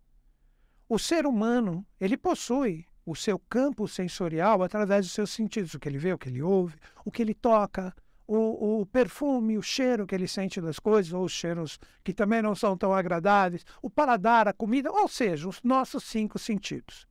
o 0.90 0.98
ser 0.98 1.26
humano, 1.26 1.86
ele 2.00 2.18
possui 2.18 2.86
o 3.06 3.16
seu 3.16 3.40
campo 3.40 3.88
sensorial 3.88 4.64
através 4.64 5.06
dos 5.06 5.14
seus 5.14 5.30
sentidos, 5.32 5.74
o 5.74 5.80
que 5.80 5.88
ele 5.88 5.98
vê, 5.98 6.14
o 6.14 6.18
que 6.18 6.30
ele 6.30 6.42
ouve, 6.42 6.76
o 7.06 7.12
que 7.12 7.22
ele 7.22 7.34
toca, 7.34 7.94
o, 8.28 8.82
o, 8.82 8.86
perfume, 8.86 9.58
o 9.58 9.62
cheiro 9.62 10.06
que 10.06 10.14
ele 10.14 10.28
sente 10.28 10.60
das 10.60 10.80
coisas, 10.80 11.14
ou 11.14 11.24
os 11.24 11.32
cheiros 11.32 11.80
que 12.04 12.14
também 12.14 12.42
não 12.42 12.54
são 12.54 12.78
tão 12.78 12.94
agradáveis, 12.94 13.66
o 13.82 13.90
paladar, 13.90 14.48
a 14.48 14.54
comida, 14.54 14.92
ou 14.92 15.08
seja, 15.08 15.48
os 15.48 15.64
nossos 15.64 16.04
cinco 16.04 16.38
sentidos. 16.38 17.08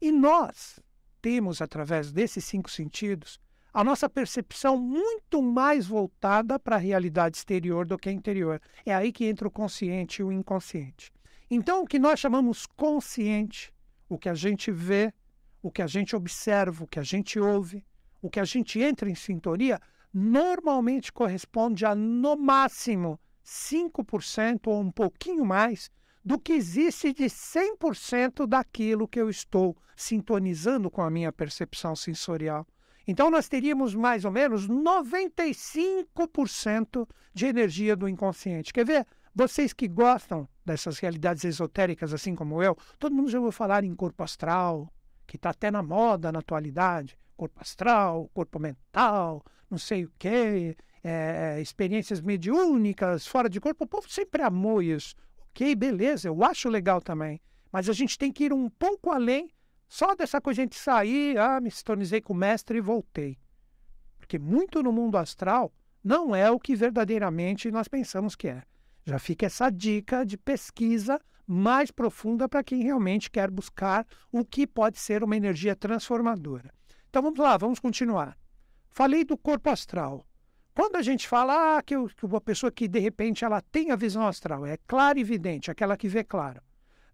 E 0.00 0.10
nós 0.10 0.80
temos, 1.22 1.62
através 1.62 2.12
desses 2.12 2.44
cinco 2.44 2.70
sentidos, 2.70 3.40
a 3.72 3.84
nossa 3.84 4.08
percepção 4.08 4.76
muito 4.78 5.40
mais 5.42 5.86
voltada 5.86 6.58
para 6.58 6.76
a 6.76 6.80
realidade 6.80 7.36
exterior 7.36 7.86
do 7.86 7.98
que 7.98 8.10
interior. 8.10 8.60
É 8.84 8.94
aí 8.94 9.12
que 9.12 9.26
entra 9.26 9.46
o 9.46 9.50
consciente 9.50 10.22
e 10.22 10.24
o 10.24 10.32
inconsciente. 10.32 11.12
Então, 11.50 11.82
o 11.82 11.86
que 11.86 11.98
nós 11.98 12.18
chamamos 12.18 12.66
consciente, 12.66 13.70
o 14.08 14.16
que 14.18 14.28
a 14.28 14.34
gente 14.34 14.72
vê, 14.72 15.12
o 15.62 15.70
que 15.70 15.80
a 15.80 15.86
gente 15.86 16.16
observa, 16.16 16.84
o 16.84 16.86
que 16.86 16.98
a 16.98 17.02
gente 17.02 17.38
ouve, 17.38 17.82
o 18.20 18.28
que 18.28 18.40
a 18.40 18.44
gente 18.44 18.78
entra 18.80 19.08
em 19.08 19.14
sintonia, 19.14 19.80
normalmente 20.12 21.10
corresponde 21.12 21.86
a, 21.86 21.94
no 21.94 22.36
máximo, 22.36 23.20
5% 23.44 24.66
ou 24.66 24.80
um 24.80 24.90
pouquinho 24.90 25.44
mais 25.44 25.88
do 26.24 26.36
que 26.38 26.52
existe 26.52 27.12
de 27.12 27.26
100% 27.26 28.46
daquilo 28.46 29.06
que 29.06 29.20
eu 29.20 29.28
estou 29.30 29.76
sintonizando 29.94 30.90
com 30.90 31.02
a 31.02 31.10
minha 31.10 31.32
percepção 31.32 31.94
sensorial. 31.94 32.66
Então, 33.06 33.30
nós 33.30 33.48
teríamos 33.48 33.94
mais 33.94 34.24
ou 34.24 34.32
menos 34.32 34.68
95% 34.68 37.08
de 37.32 37.46
energia 37.46 37.94
do 37.94 38.08
inconsciente. 38.08 38.72
Quer 38.72 38.84
ver? 38.84 39.06
Vocês 39.38 39.74
que 39.74 39.86
gostam 39.86 40.48
dessas 40.64 40.98
realidades 40.98 41.44
esotéricas, 41.44 42.14
assim 42.14 42.34
como 42.34 42.62
eu, 42.62 42.74
todo 42.98 43.14
mundo 43.14 43.28
já 43.28 43.38
ouviu 43.38 43.52
falar 43.52 43.84
em 43.84 43.94
corpo 43.94 44.22
astral, 44.22 44.90
que 45.26 45.36
está 45.36 45.50
até 45.50 45.70
na 45.70 45.82
moda 45.82 46.32
na 46.32 46.38
atualidade. 46.38 47.18
Corpo 47.36 47.60
astral, 47.60 48.30
corpo 48.32 48.58
mental, 48.58 49.44
não 49.70 49.76
sei 49.76 50.06
o 50.06 50.12
quê, 50.18 50.74
é, 51.04 51.60
experiências 51.60 52.22
mediúnicas, 52.22 53.26
fora 53.26 53.50
de 53.50 53.60
corpo. 53.60 53.84
O 53.84 53.86
povo 53.86 54.08
sempre 54.08 54.40
amou 54.40 54.80
isso. 54.80 55.14
Ok, 55.50 55.74
beleza, 55.74 56.28
eu 56.28 56.42
acho 56.42 56.70
legal 56.70 57.02
também. 57.02 57.38
Mas 57.70 57.90
a 57.90 57.92
gente 57.92 58.16
tem 58.16 58.32
que 58.32 58.44
ir 58.44 58.54
um 58.54 58.70
pouco 58.70 59.10
além 59.10 59.50
só 59.86 60.14
dessa 60.14 60.40
coisa 60.40 60.62
gente 60.62 60.76
sair, 60.76 61.36
ah, 61.36 61.60
me 61.60 61.70
sintonizei 61.70 62.22
com 62.22 62.32
o 62.32 62.36
mestre 62.36 62.78
e 62.78 62.80
voltei. 62.80 63.36
Porque 64.18 64.38
muito 64.38 64.82
no 64.82 64.90
mundo 64.90 65.18
astral 65.18 65.74
não 66.02 66.34
é 66.34 66.50
o 66.50 66.58
que 66.58 66.74
verdadeiramente 66.74 67.70
nós 67.70 67.86
pensamos 67.86 68.34
que 68.34 68.48
é. 68.48 68.62
Já 69.06 69.20
fica 69.20 69.46
essa 69.46 69.70
dica 69.70 70.26
de 70.26 70.36
pesquisa 70.36 71.20
mais 71.46 71.92
profunda 71.92 72.48
para 72.48 72.64
quem 72.64 72.82
realmente 72.82 73.30
quer 73.30 73.48
buscar 73.48 74.04
o 74.32 74.44
que 74.44 74.66
pode 74.66 74.98
ser 74.98 75.22
uma 75.22 75.36
energia 75.36 75.76
transformadora. 75.76 76.74
Então 77.08 77.22
vamos 77.22 77.38
lá, 77.38 77.56
vamos 77.56 77.78
continuar. 77.78 78.36
Falei 78.90 79.24
do 79.24 79.38
corpo 79.38 79.70
astral. 79.70 80.26
Quando 80.74 80.96
a 80.96 81.02
gente 81.02 81.28
fala 81.28 81.78
ah, 81.78 81.82
que, 81.82 81.94
que 82.16 82.26
uma 82.26 82.40
pessoa 82.40 82.72
que 82.72 82.88
de 82.88 82.98
repente 82.98 83.44
ela 83.44 83.60
tem 83.60 83.92
a 83.92 83.96
visão 83.96 84.26
astral, 84.26 84.66
é 84.66 84.76
clara 84.88 85.18
e 85.18 85.22
evidente, 85.22 85.70
aquela 85.70 85.96
que 85.96 86.08
vê 86.08 86.24
claro. 86.24 86.60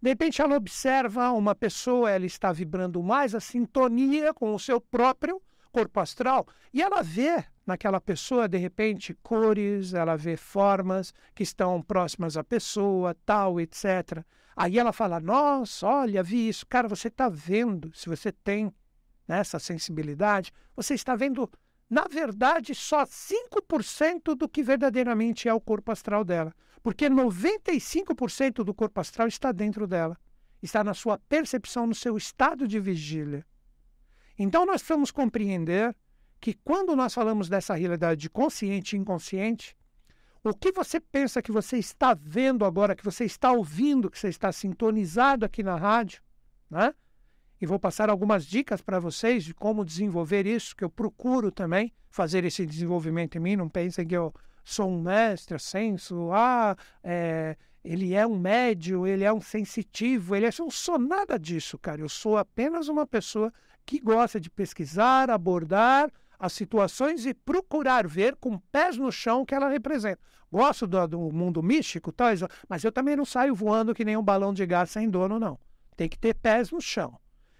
De 0.01 0.09
repente 0.09 0.41
ela 0.41 0.55
observa 0.55 1.31
uma 1.31 1.53
pessoa, 1.53 2.09
ela 2.09 2.25
está 2.25 2.51
vibrando 2.51 3.03
mais 3.03 3.35
a 3.35 3.39
sintonia 3.39 4.33
com 4.33 4.55
o 4.55 4.59
seu 4.59 4.81
próprio 4.81 5.39
corpo 5.71 5.99
astral 5.99 6.47
e 6.73 6.81
ela 6.81 7.03
vê 7.03 7.45
naquela 7.65 7.99
pessoa, 8.01 8.47
de 8.47 8.57
repente, 8.57 9.13
cores, 9.21 9.93
ela 9.93 10.15
vê 10.15 10.35
formas 10.35 11.13
que 11.33 11.43
estão 11.43 11.81
próximas 11.81 12.37
à 12.37 12.43
pessoa, 12.43 13.15
tal, 13.25 13.59
etc. 13.59 14.23
Aí 14.55 14.77
ela 14.77 14.93
fala: 14.93 15.19
Nossa, 15.19 15.87
olha, 15.87 16.23
vi 16.23 16.49
isso. 16.49 16.65
Cara, 16.67 16.87
você 16.87 17.07
está 17.07 17.29
vendo, 17.29 17.91
se 17.93 18.07
você 18.07 18.31
tem 18.31 18.73
né, 19.27 19.39
essa 19.39 19.59
sensibilidade, 19.59 20.51
você 20.75 20.93
está 20.93 21.15
vendo, 21.15 21.49
na 21.89 22.05
verdade, 22.09 22.75
só 22.75 23.03
5% 23.05 24.35
do 24.35 24.49
que 24.49 24.63
verdadeiramente 24.63 25.47
é 25.47 25.53
o 25.53 25.61
corpo 25.61 25.91
astral 25.91 26.23
dela. 26.23 26.53
Porque 26.81 27.09
95% 27.09 28.63
do 28.63 28.73
corpo 28.73 28.99
astral 28.99 29.27
está 29.27 29.53
dentro 29.53 29.87
dela, 29.87 30.17
está 30.61 30.83
na 30.83 30.93
sua 30.93 31.17
percepção, 31.17 31.87
no 31.87 31.95
seu 31.95 32.17
estado 32.17 32.67
de 32.67 32.79
vigília. 32.79 33.45
Então, 34.37 34.65
nós 34.65 34.81
precisamos 34.81 35.11
compreender 35.11 35.95
que 36.43 36.53
quando 36.53 36.93
nós 36.93 37.13
falamos 37.13 37.47
dessa 37.47 37.73
realidade 37.73 38.19
de 38.19 38.29
consciente 38.29 38.97
e 38.97 38.99
inconsciente, 38.99 39.77
o 40.43 40.53
que 40.53 40.73
você 40.73 40.99
pensa 40.99 41.41
que 41.41 41.53
você 41.53 41.77
está 41.77 42.13
vendo 42.13 42.65
agora, 42.65 42.97
que 42.97 43.05
você 43.05 43.23
está 43.23 43.53
ouvindo, 43.53 44.11
que 44.11 44.19
você 44.19 44.27
está 44.27 44.51
sintonizado 44.51 45.45
aqui 45.45 45.63
na 45.63 45.77
rádio, 45.77 46.21
né? 46.69 46.93
E 47.61 47.65
vou 47.65 47.79
passar 47.79 48.09
algumas 48.09 48.45
dicas 48.45 48.81
para 48.81 48.99
vocês 48.99 49.45
de 49.45 49.53
como 49.53 49.85
desenvolver 49.85 50.45
isso, 50.45 50.75
que 50.75 50.83
eu 50.83 50.89
procuro 50.89 51.49
também 51.49 51.93
fazer 52.09 52.43
esse 52.43 52.65
desenvolvimento 52.65 53.37
em 53.37 53.39
mim. 53.39 53.55
Não 53.55 53.69
pensem 53.69 54.05
que 54.05 54.17
eu 54.17 54.33
sou 54.65 54.89
um 54.89 55.01
mestre, 55.01 55.57
senso, 55.57 56.29
ah, 56.33 56.75
é, 57.01 57.55
ele 57.85 58.13
é 58.13 58.27
um 58.27 58.37
médio, 58.37 59.07
ele 59.07 59.23
é 59.23 59.31
um 59.31 59.39
sensitivo, 59.39 60.35
ele 60.35 60.47
é, 60.47 60.49
eu 60.49 60.69
sou 60.69 60.99
nada 60.99 61.39
disso, 61.39 61.77
cara. 61.77 62.01
Eu 62.01 62.09
sou 62.09 62.37
apenas 62.37 62.89
uma 62.89 63.07
pessoa 63.07 63.49
que 63.85 63.97
gosta 63.97 64.41
de 64.41 64.49
pesquisar, 64.49 65.29
abordar 65.29 66.11
as 66.39 66.53
situações 66.53 67.25
e 67.25 67.33
procurar 67.33 68.07
ver 68.07 68.35
com 68.35 68.57
pés 68.57 68.97
no 68.97 69.11
chão 69.11 69.41
o 69.41 69.45
que 69.45 69.55
ela 69.55 69.69
representa. 69.69 70.19
Gosto 70.51 70.85
do, 70.85 71.07
do 71.07 71.19
mundo 71.31 71.63
místico, 71.63 72.11
tal, 72.11 72.27
mas 72.67 72.83
eu 72.83 72.91
também 72.91 73.15
não 73.15 73.25
saio 73.25 73.55
voando 73.55 73.93
que 73.93 74.05
nem 74.05 74.17
um 74.17 74.23
balão 74.23 74.53
de 74.53 74.65
gás 74.65 74.91
sem 74.91 75.09
dono, 75.09 75.39
não. 75.39 75.59
Tem 75.95 76.09
que 76.09 76.17
ter 76.17 76.33
pés 76.35 76.71
no 76.71 76.81
chão. 76.81 77.19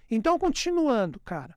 Então, 0.09 0.37
continuando, 0.37 1.19
cara. 1.21 1.55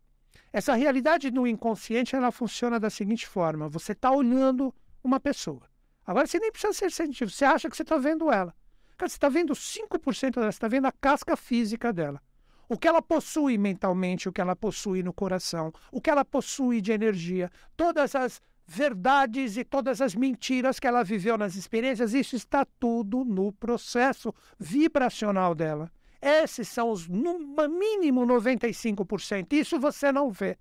Essa 0.52 0.74
realidade 0.74 1.30
do 1.30 1.46
inconsciente 1.46 2.16
ela 2.16 2.30
funciona 2.30 2.80
da 2.80 2.88
seguinte 2.88 3.26
forma: 3.26 3.68
você 3.68 3.92
está 3.92 4.10
olhando 4.10 4.74
uma 5.04 5.20
pessoa. 5.20 5.62
Agora 6.06 6.26
você 6.26 6.38
nem 6.38 6.50
precisa 6.50 6.72
ser 6.72 6.90
sensitivo, 6.90 7.30
você 7.30 7.44
acha 7.44 7.68
que 7.68 7.76
você 7.76 7.82
está 7.82 7.98
vendo 7.98 8.30
ela. 8.30 8.54
Cara, 8.96 9.10
você 9.10 9.16
está 9.16 9.28
vendo 9.28 9.52
5% 9.52 10.34
dela, 10.36 10.50
você 10.50 10.56
está 10.56 10.68
vendo 10.68 10.86
a 10.86 10.92
casca 10.92 11.36
física 11.36 11.92
dela 11.92 12.22
o 12.68 12.76
que 12.76 12.88
ela 12.88 13.02
possui 13.02 13.56
mentalmente, 13.56 14.28
o 14.28 14.32
que 14.32 14.40
ela 14.40 14.56
possui 14.56 15.02
no 15.02 15.12
coração, 15.12 15.72
o 15.92 16.00
que 16.00 16.10
ela 16.10 16.24
possui 16.24 16.80
de 16.80 16.92
energia, 16.92 17.50
todas 17.76 18.14
as 18.14 18.40
verdades 18.66 19.56
e 19.56 19.64
todas 19.64 20.00
as 20.00 20.14
mentiras 20.14 20.80
que 20.80 20.86
ela 20.86 21.04
viveu 21.04 21.38
nas 21.38 21.54
experiências, 21.54 22.12
isso 22.12 22.34
está 22.34 22.64
tudo 22.64 23.24
no 23.24 23.52
processo 23.52 24.34
vibracional 24.58 25.54
dela. 25.54 25.90
Esses 26.20 26.66
são 26.68 26.90
os 26.90 27.06
no 27.06 27.38
mínimo 27.68 28.26
95%. 28.26 29.52
Isso 29.52 29.78
você 29.78 30.10
não 30.10 30.30
vê. 30.30 30.58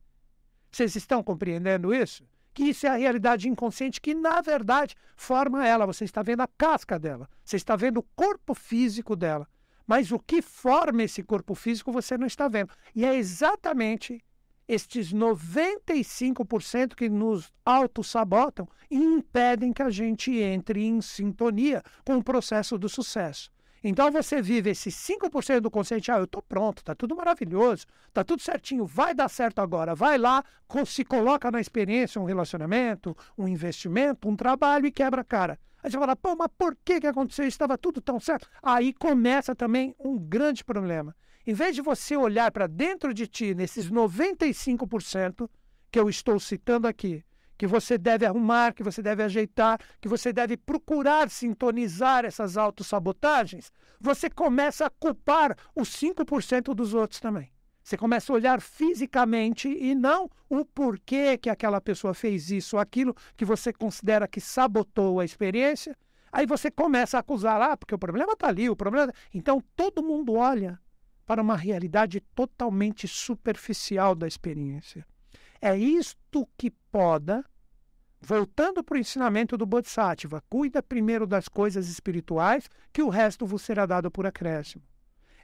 Vocês 0.72 0.96
estão 0.96 1.24
compreendendo 1.24 1.94
isso? 1.94 2.24
Que 2.54 2.66
isso 2.66 2.86
é 2.86 2.90
a 2.90 2.96
realidade 2.96 3.50
inconsciente 3.50 4.00
que, 4.00 4.14
na 4.14 4.42
verdade, 4.42 4.96
forma 5.16 5.68
ela. 5.68 5.86
Você 5.86 6.04
está 6.06 6.22
vendo 6.22 6.42
a 6.42 6.48
casca 6.48 7.00
dela. 7.00 7.28
Você 7.44 7.56
está 7.56 7.76
vendo 7.76 7.98
o 7.98 8.06
corpo 8.16 8.54
físico 8.54 9.16
dela. 9.16 9.48
Mas 9.86 10.12
o 10.12 10.20
que 10.20 10.42
forma 10.42 11.04
esse 11.04 11.22
corpo 11.24 11.54
físico 11.56 11.92
você 11.92 12.18
não 12.18 12.28
está 12.28 12.48
vendo. 12.48 12.72
E 12.96 13.06
é 13.06 13.16
exatamente 13.16 14.24
estes 14.68 15.14
95% 15.14 16.96
que 16.96 17.08
nos 17.08 17.52
auto-sabotam 17.64 18.68
e 18.90 18.98
impedem 18.98 19.72
que 19.72 19.84
a 19.84 19.90
gente 19.90 20.36
entre 20.38 20.84
em 20.84 21.02
sintonia 21.02 21.84
com 22.04 22.18
o 22.18 22.24
processo 22.24 22.78
do 22.78 22.90
sucesso. 22.90 23.52
Então 23.88 24.12
você 24.12 24.42
vive 24.42 24.72
esse 24.72 24.90
5% 24.90 25.60
do 25.60 25.70
consciente, 25.70 26.12
ah, 26.12 26.18
eu 26.18 26.24
estou 26.24 26.42
pronto, 26.42 26.80
está 26.80 26.96
tudo 26.96 27.16
maravilhoso, 27.16 27.86
está 28.08 28.24
tudo 28.24 28.42
certinho, 28.42 28.84
vai 28.84 29.14
dar 29.14 29.30
certo 29.30 29.60
agora. 29.60 29.94
Vai 29.94 30.18
lá, 30.18 30.44
se 30.88 31.06
coloca 31.06 31.52
na 31.52 31.62
experiência 31.62 32.20
um 32.20 32.26
relacionamento, 32.26 33.16
um 33.38 33.48
investimento, 33.48 34.28
um 34.28 34.36
trabalho 34.36 34.88
e 34.88 34.92
quebra 34.92 35.22
a 35.22 35.24
cara. 35.24 35.60
Aí 35.86 35.92
você 35.92 36.00
fala, 36.00 36.16
pô, 36.16 36.36
mas 36.36 36.48
por 36.58 36.76
que, 36.84 37.00
que 37.00 37.06
aconteceu? 37.06 37.46
Estava 37.46 37.78
tudo 37.78 38.02
tão 38.02 38.20
certo. 38.20 38.50
Aí 38.64 38.92
começa 38.92 39.54
também 39.54 39.96
um 40.00 40.18
grande 40.18 40.66
problema. 40.66 41.16
Em 41.46 41.54
vez 41.54 41.76
de 41.76 41.82
você 41.84 42.18
olhar 42.18 42.52
para 42.52 42.66
dentro 42.66 43.14
de 43.14 43.28
ti, 43.28 43.54
nesses 43.54 43.92
95% 43.92 45.48
que 45.92 46.00
eu 46.00 46.10
estou 46.10 46.40
citando 46.40 46.88
aqui, 46.88 47.24
que 47.56 47.68
você 47.68 48.00
deve 48.00 48.26
arrumar, 48.26 48.74
que 48.74 48.82
você 48.82 49.00
deve 49.00 49.22
ajeitar, 49.22 49.80
que 50.02 50.08
você 50.08 50.34
deve 50.34 50.58
procurar 50.58 51.30
sintonizar 51.30 52.26
essas 52.26 52.58
autossabotagens, 52.58 53.72
você 54.02 54.28
começa 54.28 54.88
a 54.88 54.90
culpar 54.90 55.56
os 55.76 55.90
5% 55.90 56.74
dos 56.74 56.96
outros 56.96 57.20
também. 57.20 57.52
Você 57.86 57.98
começa 57.98 58.34
a 58.34 58.36
olhar 58.36 58.60
fisicamente 58.60 59.70
e 59.70 59.94
não 59.94 60.28
o 60.50 60.66
porquê 60.66 61.38
que 61.38 61.52
aquela 61.52 61.80
pessoa 61.80 62.16
fez 62.16 62.50
isso 62.50 62.78
ou 62.78 62.80
aquilo 62.82 63.16
que 63.38 63.46
você 63.46 63.72
considera 63.72 64.28
que 64.28 64.42
sabotou 64.42 65.20
a 65.20 65.24
experiência. 65.24 65.96
Aí 66.32 66.48
você 66.48 66.72
começa 66.72 67.16
a 67.16 67.20
acusar, 67.20 67.62
ah, 67.62 67.78
porque 67.78 67.94
o 67.94 68.00
problema 68.00 68.34
está 68.34 68.48
ali, 68.48 68.68
o 68.72 68.76
problema. 68.76 69.12
Tá 69.12 69.20
então 69.32 69.64
todo 69.76 70.02
mundo 70.02 70.34
olha 70.34 70.80
para 71.28 71.44
uma 71.44 71.56
realidade 71.56 72.20
totalmente 72.34 73.08
superficial 73.08 74.16
da 74.16 74.28
experiência. 74.28 75.06
É 75.62 75.78
isto 75.78 76.50
que 76.58 76.72
poda, 76.92 77.46
voltando 78.20 78.84
para 78.84 78.96
o 78.96 79.00
ensinamento 79.00 79.56
do 79.56 79.66
Bodhisattva, 79.68 80.42
cuida 80.50 80.82
primeiro 80.82 81.28
das 81.28 81.48
coisas 81.48 81.88
espirituais, 81.88 82.68
que 82.92 83.04
o 83.04 83.10
resto 83.10 83.46
vos 83.46 83.62
será 83.62 83.86
dado 83.86 84.10
por 84.10 84.26
acréscimo. 84.26 84.84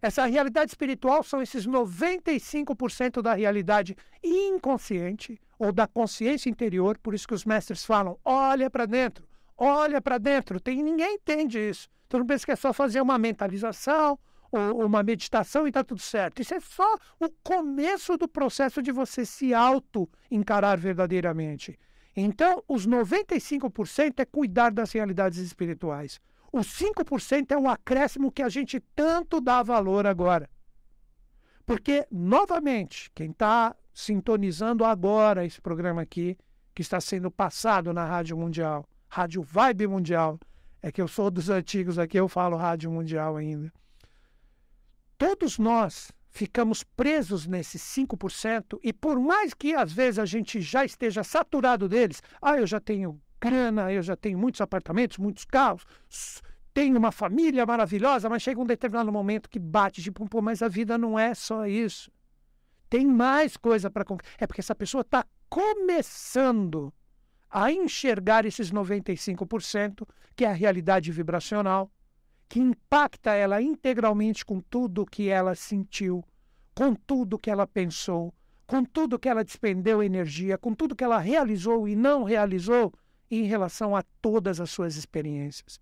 Essa 0.01 0.25
realidade 0.25 0.71
espiritual 0.71 1.21
são 1.23 1.41
esses 1.41 1.67
95% 1.67 3.21
da 3.21 3.33
realidade 3.33 3.95
inconsciente 4.23 5.39
ou 5.59 5.71
da 5.71 5.85
consciência 5.85 6.49
interior, 6.49 6.97
por 6.97 7.13
isso 7.13 7.27
que 7.27 7.35
os 7.35 7.45
mestres 7.45 7.85
falam: 7.85 8.17
olha 8.25 8.69
para 8.69 8.85
dentro, 8.85 9.27
olha 9.57 10.01
para 10.01 10.17
dentro. 10.17 10.59
Tem 10.59 10.81
ninguém 10.81 11.15
entende 11.15 11.59
isso. 11.59 11.87
Tu 12.09 12.17
não 12.17 12.25
pensa 12.25 12.45
que 12.45 12.51
é 12.51 12.55
só 12.55 12.73
fazer 12.73 12.99
uma 12.99 13.17
mentalização, 13.17 14.17
ou 14.51 14.85
uma 14.85 15.01
meditação 15.01 15.65
e 15.65 15.69
está 15.69 15.83
tudo 15.83 16.01
certo. 16.01 16.41
Isso 16.41 16.53
é 16.53 16.59
só 16.59 16.95
o 17.19 17.29
começo 17.43 18.17
do 18.17 18.27
processo 18.27 18.81
de 18.81 18.91
você 18.91 19.25
se 19.25 19.53
auto-encarar 19.53 20.77
verdadeiramente. 20.77 21.79
Então, 22.15 22.61
os 22.67 22.85
95% 22.85 24.19
é 24.19 24.25
cuidar 24.25 24.71
das 24.71 24.91
realidades 24.91 25.39
espirituais. 25.39 26.19
Os 26.51 26.67
5% 26.67 27.51
é 27.51 27.57
o 27.57 27.67
acréscimo 27.67 28.31
que 28.31 28.41
a 28.41 28.49
gente 28.49 28.79
tanto 28.95 29.39
dá 29.39 29.63
valor 29.63 30.05
agora. 30.05 30.49
Porque, 31.65 32.05
novamente, 32.11 33.09
quem 33.15 33.31
está 33.31 33.75
sintonizando 33.93 34.83
agora 34.83 35.45
esse 35.45 35.61
programa 35.61 36.01
aqui, 36.01 36.37
que 36.73 36.81
está 36.81 36.99
sendo 36.99 37.31
passado 37.31 37.93
na 37.93 38.05
Rádio 38.05 38.37
Mundial, 38.37 38.85
Rádio 39.07 39.41
Vibe 39.41 39.87
Mundial, 39.87 40.39
é 40.81 40.91
que 40.91 41.01
eu 41.01 41.07
sou 41.07 41.29
dos 41.29 41.49
antigos 41.49 41.99
aqui, 41.99 42.17
eu 42.17 42.27
falo 42.27 42.57
Rádio 42.57 42.91
Mundial 42.91 43.37
ainda 43.37 43.71
todos 45.21 45.59
nós 45.59 46.11
ficamos 46.31 46.83
presos 46.83 47.45
nesses 47.45 47.79
5%, 47.79 48.79
e 48.81 48.91
por 48.91 49.19
mais 49.19 49.53
que 49.53 49.75
às 49.75 49.93
vezes 49.93 50.17
a 50.17 50.25
gente 50.25 50.59
já 50.59 50.83
esteja 50.83 51.23
saturado 51.23 51.87
deles, 51.87 52.23
ah, 52.41 52.57
eu 52.57 52.65
já 52.65 52.79
tenho 52.79 53.21
grana, 53.41 53.91
eu 53.91 54.03
já 54.03 54.15
tenho 54.15 54.37
muitos 54.37 54.61
apartamentos, 54.61 55.17
muitos 55.17 55.43
carros, 55.43 55.83
tenho 56.73 56.97
uma 56.97 57.11
família 57.11 57.65
maravilhosa, 57.65 58.29
mas 58.29 58.43
chega 58.43 58.61
um 58.61 58.65
determinado 58.65 59.11
momento 59.11 59.49
que 59.49 59.59
bate, 59.59 60.01
tipo, 60.01 60.25
pô, 60.29 60.41
mas 60.41 60.61
a 60.61 60.67
vida 60.67 60.97
não 60.97 61.17
é 61.17 61.33
só 61.33 61.65
isso. 61.65 62.11
Tem 62.89 63.05
mais 63.05 63.57
coisa 63.57 63.89
para 63.89 64.05
É 64.37 64.45
porque 64.45 64.61
essa 64.61 64.75
pessoa 64.75 65.01
está 65.01 65.25
começando 65.49 66.93
a 67.49 67.71
enxergar 67.71 68.45
esses 68.45 68.71
95%, 68.71 70.07
que 70.35 70.45
é 70.45 70.49
a 70.49 70.53
realidade 70.53 71.11
vibracional, 71.11 71.91
que 72.47 72.59
impacta 72.59 73.33
ela 73.33 73.61
integralmente 73.61 74.45
com 74.45 74.61
tudo 74.61 75.05
que 75.05 75.29
ela 75.29 75.55
sentiu, 75.55 76.23
com 76.73 76.93
tudo 76.95 77.39
que 77.39 77.49
ela 77.49 77.67
pensou, 77.67 78.33
com 78.65 78.83
tudo 78.83 79.19
que 79.19 79.27
ela 79.27 79.43
despendeu 79.43 80.01
energia, 80.01 80.57
com 80.57 80.73
tudo 80.73 80.95
que 80.95 81.03
ela 81.03 81.17
realizou 81.17 81.87
e 81.87 81.95
não 81.95 82.23
realizou 82.23 82.93
em 83.39 83.43
relação 83.45 83.95
a 83.95 84.03
todas 84.21 84.59
as 84.59 84.69
suas 84.69 84.95
experiências. 84.95 85.79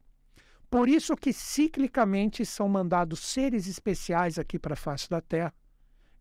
Por 0.69 0.87
isso 0.87 1.15
que 1.15 1.33
ciclicamente 1.33 2.45
são 2.45 2.69
mandados 2.69 3.19
seres 3.19 3.65
especiais 3.65 4.37
aqui 4.37 4.59
para 4.59 4.73
a 4.73 4.77
face 4.77 5.09
da 5.09 5.19
Terra, 5.19 5.53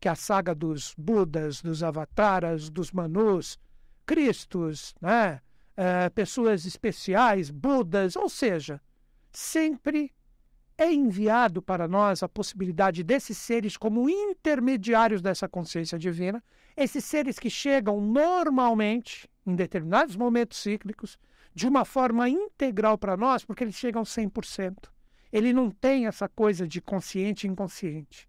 que 0.01 0.09
é 0.09 0.11
a 0.11 0.15
saga 0.15 0.55
dos 0.55 0.95
Budas, 0.97 1.61
dos 1.61 1.83
Avataras, 1.83 2.71
dos 2.71 2.91
Manus, 2.93 3.59
Cristos, 4.07 4.95
né? 5.01 5.41
É, 5.77 6.09
pessoas 6.09 6.65
especiais, 6.65 7.51
Budas, 7.51 8.17
ou 8.17 8.29
seja, 8.29 8.81
sempre 9.31 10.13
é 10.77 10.93
enviado 10.93 11.61
para 11.61 11.87
nós 11.87 12.23
a 12.23 12.29
possibilidade 12.29 13.03
desses 13.03 13.37
seres 13.37 13.77
como 13.77 14.09
intermediários 14.09 15.21
dessa 15.21 15.49
consciência 15.49 15.99
divina, 15.99 16.43
esses 16.77 17.05
seres 17.05 17.39
que 17.39 17.51
chegam 17.51 18.01
normalmente, 18.01 19.29
em 19.49 19.57
determinados 19.57 20.15
momentos 20.15 20.59
cíclicos, 20.59 21.19
de 21.55 21.67
uma 21.67 21.85
forma 21.85 22.29
integral 22.29 22.99
para 22.99 23.17
nós, 23.17 23.45
porque 23.45 23.65
eles 23.65 23.75
chegam 23.75 24.03
100%. 24.03 24.91
Ele 25.33 25.53
não 25.53 25.71
tem 25.71 26.07
essa 26.07 26.29
coisa 26.29 26.69
de 26.69 26.81
consciente 26.83 27.47
e 27.47 27.51
inconsciente. 27.51 28.29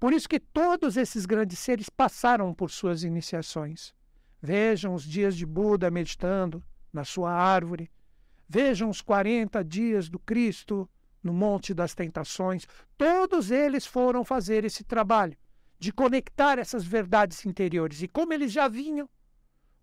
Por 0.00 0.12
isso 0.12 0.28
que 0.28 0.40
todos 0.40 0.96
esses 0.96 1.26
grandes 1.26 1.58
seres 1.58 1.88
passaram 1.90 2.52
por 2.54 2.70
suas 2.70 3.02
iniciações. 3.02 3.94
Vejam 4.40 4.94
os 4.94 5.04
dias 5.04 5.36
de 5.36 5.44
Buda 5.44 5.90
meditando 5.90 6.64
na 6.92 7.04
sua 7.04 7.30
árvore. 7.30 7.90
Vejam 8.48 8.88
os 8.88 9.02
40 9.02 9.62
dias 9.62 10.08
do 10.08 10.18
Cristo 10.18 10.88
no 11.22 11.32
Monte 11.32 11.72
das 11.72 11.94
Tentações, 11.94 12.66
todos 12.98 13.50
eles 13.50 13.86
foram 13.86 14.24
fazer 14.24 14.62
esse 14.64 14.84
trabalho 14.84 15.36
de 15.78 15.90
conectar 15.90 16.58
essas 16.58 16.84
verdades 16.84 17.46
interiores. 17.46 18.02
E 18.02 18.08
como 18.08 18.32
eles 18.34 18.52
já 18.52 18.68
vinham 18.68 19.08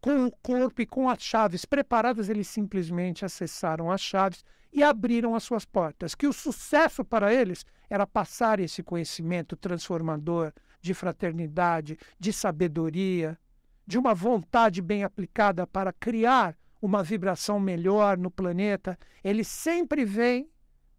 com 0.02 0.26
o 0.26 0.32
corpo 0.32 0.82
e 0.82 0.86
com 0.86 1.08
as 1.08 1.22
chaves 1.22 1.64
preparadas, 1.64 2.28
eles 2.28 2.48
simplesmente 2.48 3.24
acessaram 3.24 3.92
as 3.92 4.02
chaves 4.02 4.44
e 4.74 4.82
abriram 4.82 5.36
as 5.36 5.44
suas 5.44 5.64
portas. 5.64 6.16
Que 6.16 6.28
o 6.28 6.34
sucesso 6.34 7.06
para 7.06 7.32
eles 7.32 7.64
era 7.90 8.08
passar 8.08 8.60
esse 8.60 8.82
conhecimento 8.82 9.56
transformador 9.56 10.52
de 10.82 10.94
fraternidade, 10.96 11.98
de 12.20 12.34
sabedoria, 12.34 13.38
de 13.86 13.98
uma 14.00 14.16
vontade 14.16 14.82
bem 14.82 15.04
aplicada 15.04 15.68
para 15.68 15.94
criar 15.94 16.58
uma 16.82 17.04
vibração 17.04 17.60
melhor 17.60 18.18
no 18.18 18.32
planeta. 18.32 18.98
Eles 19.24 19.48
sempre 19.48 20.04
vêm 20.04 20.50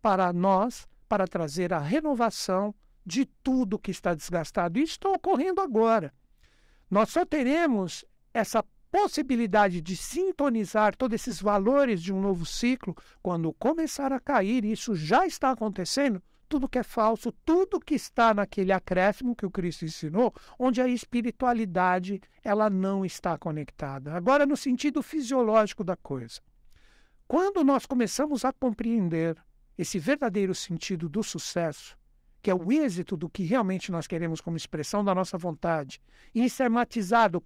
para 0.00 0.32
nós 0.32 0.86
para 1.08 1.26
trazer 1.26 1.72
a 1.72 1.78
renovação 1.78 2.72
de 3.04 3.26
tudo 3.42 3.78
que 3.78 3.90
está 3.90 4.14
desgastado. 4.14 4.78
Isso 4.78 4.92
está 4.92 5.08
ocorrendo 5.08 5.60
agora. 5.60 6.14
Nós 6.88 7.10
só 7.10 7.24
teremos 7.24 8.04
essa 8.32 8.62
possibilidade 8.92 9.80
de 9.80 9.96
sintonizar 9.96 10.94
todos 10.94 11.14
esses 11.14 11.40
valores 11.40 12.02
de 12.02 12.12
um 12.12 12.20
novo 12.20 12.44
ciclo 12.44 12.94
quando 13.22 13.50
começar 13.54 14.12
a 14.12 14.20
cair, 14.20 14.66
isso 14.66 14.94
já 14.94 15.26
está 15.26 15.50
acontecendo, 15.50 16.22
tudo 16.46 16.68
que 16.68 16.78
é 16.78 16.82
falso, 16.82 17.32
tudo 17.42 17.80
que 17.80 17.94
está 17.94 18.34
naquele 18.34 18.70
acréscimo 18.70 19.34
que 19.34 19.46
o 19.46 19.50
Cristo 19.50 19.86
ensinou, 19.86 20.34
onde 20.58 20.82
a 20.82 20.86
espiritualidade 20.86 22.20
ela 22.44 22.68
não 22.68 23.02
está 23.02 23.38
conectada. 23.38 24.12
Agora, 24.12 24.44
no 24.44 24.58
sentido 24.58 25.02
fisiológico 25.02 25.82
da 25.82 25.96
coisa. 25.96 26.42
Quando 27.26 27.64
nós 27.64 27.86
começamos 27.86 28.44
a 28.44 28.52
compreender 28.52 29.42
esse 29.78 29.98
verdadeiro 29.98 30.54
sentido 30.54 31.08
do 31.08 31.22
sucesso, 31.22 31.96
que 32.42 32.50
é 32.50 32.54
o 32.54 32.72
êxito 32.72 33.16
do 33.16 33.28
que 33.28 33.44
realmente 33.44 33.92
nós 33.92 34.06
queremos 34.06 34.40
como 34.40 34.56
expressão 34.56 35.04
da 35.04 35.14
nossa 35.14 35.38
vontade, 35.38 36.00
e 36.34 36.44
isso 36.44 36.62
é 36.62 36.68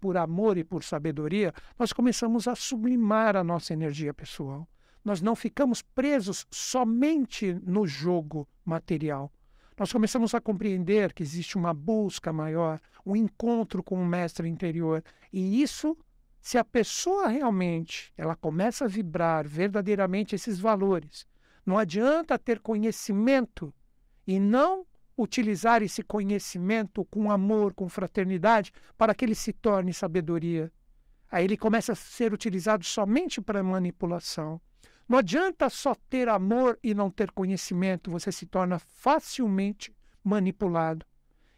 por 0.00 0.16
amor 0.16 0.56
e 0.56 0.64
por 0.64 0.82
sabedoria, 0.82 1.52
nós 1.78 1.92
começamos 1.92 2.48
a 2.48 2.56
sublimar 2.56 3.37
a 3.37 3.44
nossa 3.44 3.74
energia 3.74 4.14
pessoal. 4.14 4.66
Nós 5.04 5.20
não 5.20 5.37
ficamos 5.37 5.82
presos 5.82 6.46
somente 6.50 7.52
no 7.62 7.87
jogo 7.87 8.48
material. 8.64 9.30
Nós 9.78 9.92
começamos 9.92 10.35
a 10.35 10.40
compreender 10.40 11.12
que 11.12 11.22
existe 11.22 11.56
uma 11.56 11.74
busca 11.74 12.32
maior, 12.32 12.80
um 13.04 13.14
encontro 13.14 13.82
com 13.82 14.00
o 14.00 14.06
mestre 14.06 14.48
interior, 14.48 15.04
e 15.30 15.62
isso 15.62 15.96
se 16.40 16.56
a 16.56 16.64
pessoa 16.64 17.28
realmente 17.28 18.12
ela 18.16 18.35
começa 18.35 18.87
a 18.87 18.88
vibrar 18.88 19.46
verdadeiramente 19.46 20.35
esses 20.35 20.59
valores, 20.59 21.26
não 21.66 21.76
adianta 21.76 22.38
ter 22.38 22.61
conhecimento 22.61 23.74
e 24.26 24.40
não 24.40 24.86
utilizar 25.16 25.82
esse 25.82 26.02
conhecimento 26.02 27.04
com 27.06 27.30
amor, 27.30 27.72
com 27.72 27.88
fraternidade, 27.88 28.72
para 28.98 29.14
que 29.14 29.24
ele 29.24 29.34
se 29.34 29.52
torne 29.52 29.94
sabedoria. 29.94 30.70
Aí 31.30 31.44
ele 31.44 31.56
começa 31.56 31.92
a 31.92 31.96
ser 31.96 32.32
utilizado 32.32 32.84
somente 32.84 33.40
para 33.40 33.62
manipulação. 33.62 34.60
Não 35.08 35.18
adianta 35.18 35.70
só 35.70 35.94
ter 36.08 36.28
amor 36.28 36.78
e 36.82 36.92
não 36.92 37.10
ter 37.10 37.30
conhecimento, 37.30 38.10
você 38.10 38.32
se 38.32 38.44
torna 38.44 38.78
facilmente 38.78 39.94
manipulado. 40.22 41.06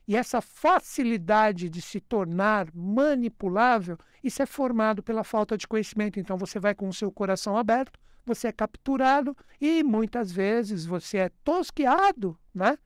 E 0.07 0.17
essa 0.17 0.41
facilidade 0.41 1.69
de 1.69 1.83
se 1.83 2.01
tornar 2.01 2.69
manipulável, 2.75 3.99
isso 4.23 4.43
é 4.43 4.47
formado 4.47 5.03
pela 5.03 5.25
falta 5.25 5.57
de 5.57 5.67
conhecimento. 5.67 6.19
Então 6.19 6.37
você 6.37 6.59
vai 6.59 6.75
com 6.75 6.89
o 6.89 6.95
seu 6.95 7.11
coração 7.13 7.57
aberto, 7.57 7.99
você 8.29 8.49
é 8.49 8.53
capturado 8.53 9.37
e 9.61 9.83
muitas 9.83 10.31
vezes 10.31 10.85
você 10.85 11.19
é 11.19 11.29
tosqueado, 11.43 12.39
né? 12.55 12.79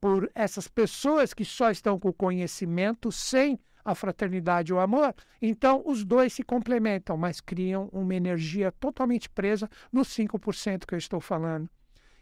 Por 0.00 0.30
essas 0.34 0.68
pessoas 0.68 1.34
que 1.34 1.44
só 1.44 1.70
estão 1.70 1.98
com 1.98 2.12
conhecimento 2.12 3.10
sem 3.10 3.58
a 3.84 3.94
fraternidade 3.94 4.72
e 4.72 4.74
o 4.74 4.78
amor. 4.78 5.14
Então, 5.40 5.82
os 5.84 6.04
dois 6.04 6.32
se 6.32 6.42
complementam, 6.42 7.16
mas 7.16 7.40
criam 7.40 7.88
uma 7.92 8.14
energia 8.14 8.70
totalmente 8.72 9.28
presa 9.28 9.68
nos 9.92 10.08
5% 10.08 10.86
que 10.86 10.94
eu 10.94 10.98
estou 10.98 11.20
falando. 11.20 11.68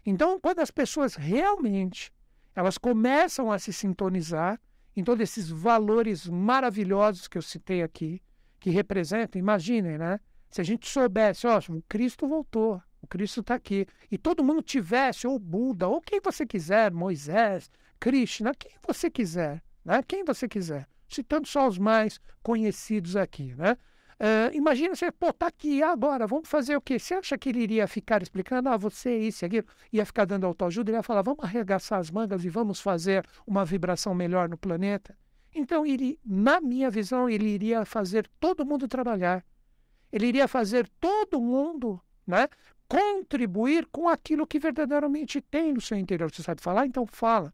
Então, 0.05 0.39
quando 0.39 0.59
as 0.59 0.71
pessoas 0.71 1.15
realmente 1.15 2.11
elas 2.55 2.77
começam 2.77 3.51
a 3.51 3.59
se 3.59 3.71
sintonizar 3.71 4.59
em 4.95 5.03
todos 5.03 5.23
esses 5.23 5.49
valores 5.49 6.27
maravilhosos 6.27 7.27
que 7.27 7.37
eu 7.37 7.41
citei 7.41 7.81
aqui, 7.81 8.21
que 8.59 8.69
representam, 8.69 9.39
imaginem, 9.39 9.97
né? 9.97 10.19
Se 10.49 10.61
a 10.61 10.63
gente 10.63 10.87
soubesse, 10.87 11.45
ó, 11.45 11.59
o 11.69 11.81
Cristo 11.87 12.27
voltou, 12.27 12.81
o 13.01 13.07
Cristo 13.07 13.41
está 13.41 13.55
aqui, 13.55 13.85
e 14.11 14.17
todo 14.17 14.43
mundo 14.43 14.61
tivesse, 14.61 15.27
ou 15.27 15.37
Buda, 15.37 15.87
ou 15.87 16.01
quem 16.01 16.19
você 16.19 16.45
quiser, 16.45 16.91
Moisés, 16.91 17.69
Krishna, 17.99 18.53
quem 18.55 18.71
você 18.85 19.09
quiser, 19.09 19.61
né? 19.85 20.01
Quem 20.07 20.23
você 20.23 20.47
quiser, 20.47 20.87
citando 21.07 21.47
só 21.47 21.67
os 21.67 21.77
mais 21.77 22.19
conhecidos 22.41 23.15
aqui, 23.15 23.53
né? 23.55 23.77
Uh, 24.19 24.53
imagina 24.53 24.93
você, 24.93 25.09
pô, 25.11 25.31
tá 25.31 25.47
aqui 25.47 25.81
agora, 25.81 26.27
vamos 26.27 26.49
fazer 26.49 26.75
o 26.75 26.81
quê? 26.81 26.99
Você 26.99 27.13
acha 27.13 27.37
que 27.37 27.47
ele 27.49 27.61
iria 27.61 27.87
ficar 27.87 28.21
explicando, 28.21 28.67
ah, 28.67 28.75
você, 28.75 29.17
isso 29.17 29.45
e 29.45 29.47
aquilo, 29.47 29.65
ia 29.93 30.05
ficar 30.05 30.25
dando 30.25 30.45
autoajuda? 30.45 30.91
Ele 30.91 30.97
ia 30.97 31.03
falar, 31.03 31.21
vamos 31.21 31.43
arregaçar 31.43 31.99
as 31.99 32.11
mangas 32.11 32.43
e 32.43 32.49
vamos 32.49 32.81
fazer 32.81 33.25
uma 33.47 33.63
vibração 33.63 34.13
melhor 34.13 34.49
no 34.49 34.57
planeta? 34.57 35.15
Então, 35.55 35.85
ele, 35.85 36.19
na 36.25 36.59
minha 36.59 36.89
visão, 36.89 37.29
ele 37.29 37.47
iria 37.47 37.85
fazer 37.85 38.29
todo 38.41 38.65
mundo 38.65 38.89
trabalhar. 38.89 39.43
Ele 40.11 40.27
iria 40.27 40.47
fazer 40.47 40.87
todo 40.99 41.39
mundo 41.39 42.01
né, 42.25 42.47
contribuir 42.87 43.85
com 43.91 44.09
aquilo 44.09 44.47
que 44.47 44.59
verdadeiramente 44.59 45.39
tem 45.39 45.73
no 45.73 45.81
seu 45.81 45.97
interior. 45.97 46.31
Você 46.31 46.41
sabe 46.41 46.61
falar? 46.61 46.85
Então 46.87 47.05
fala. 47.05 47.53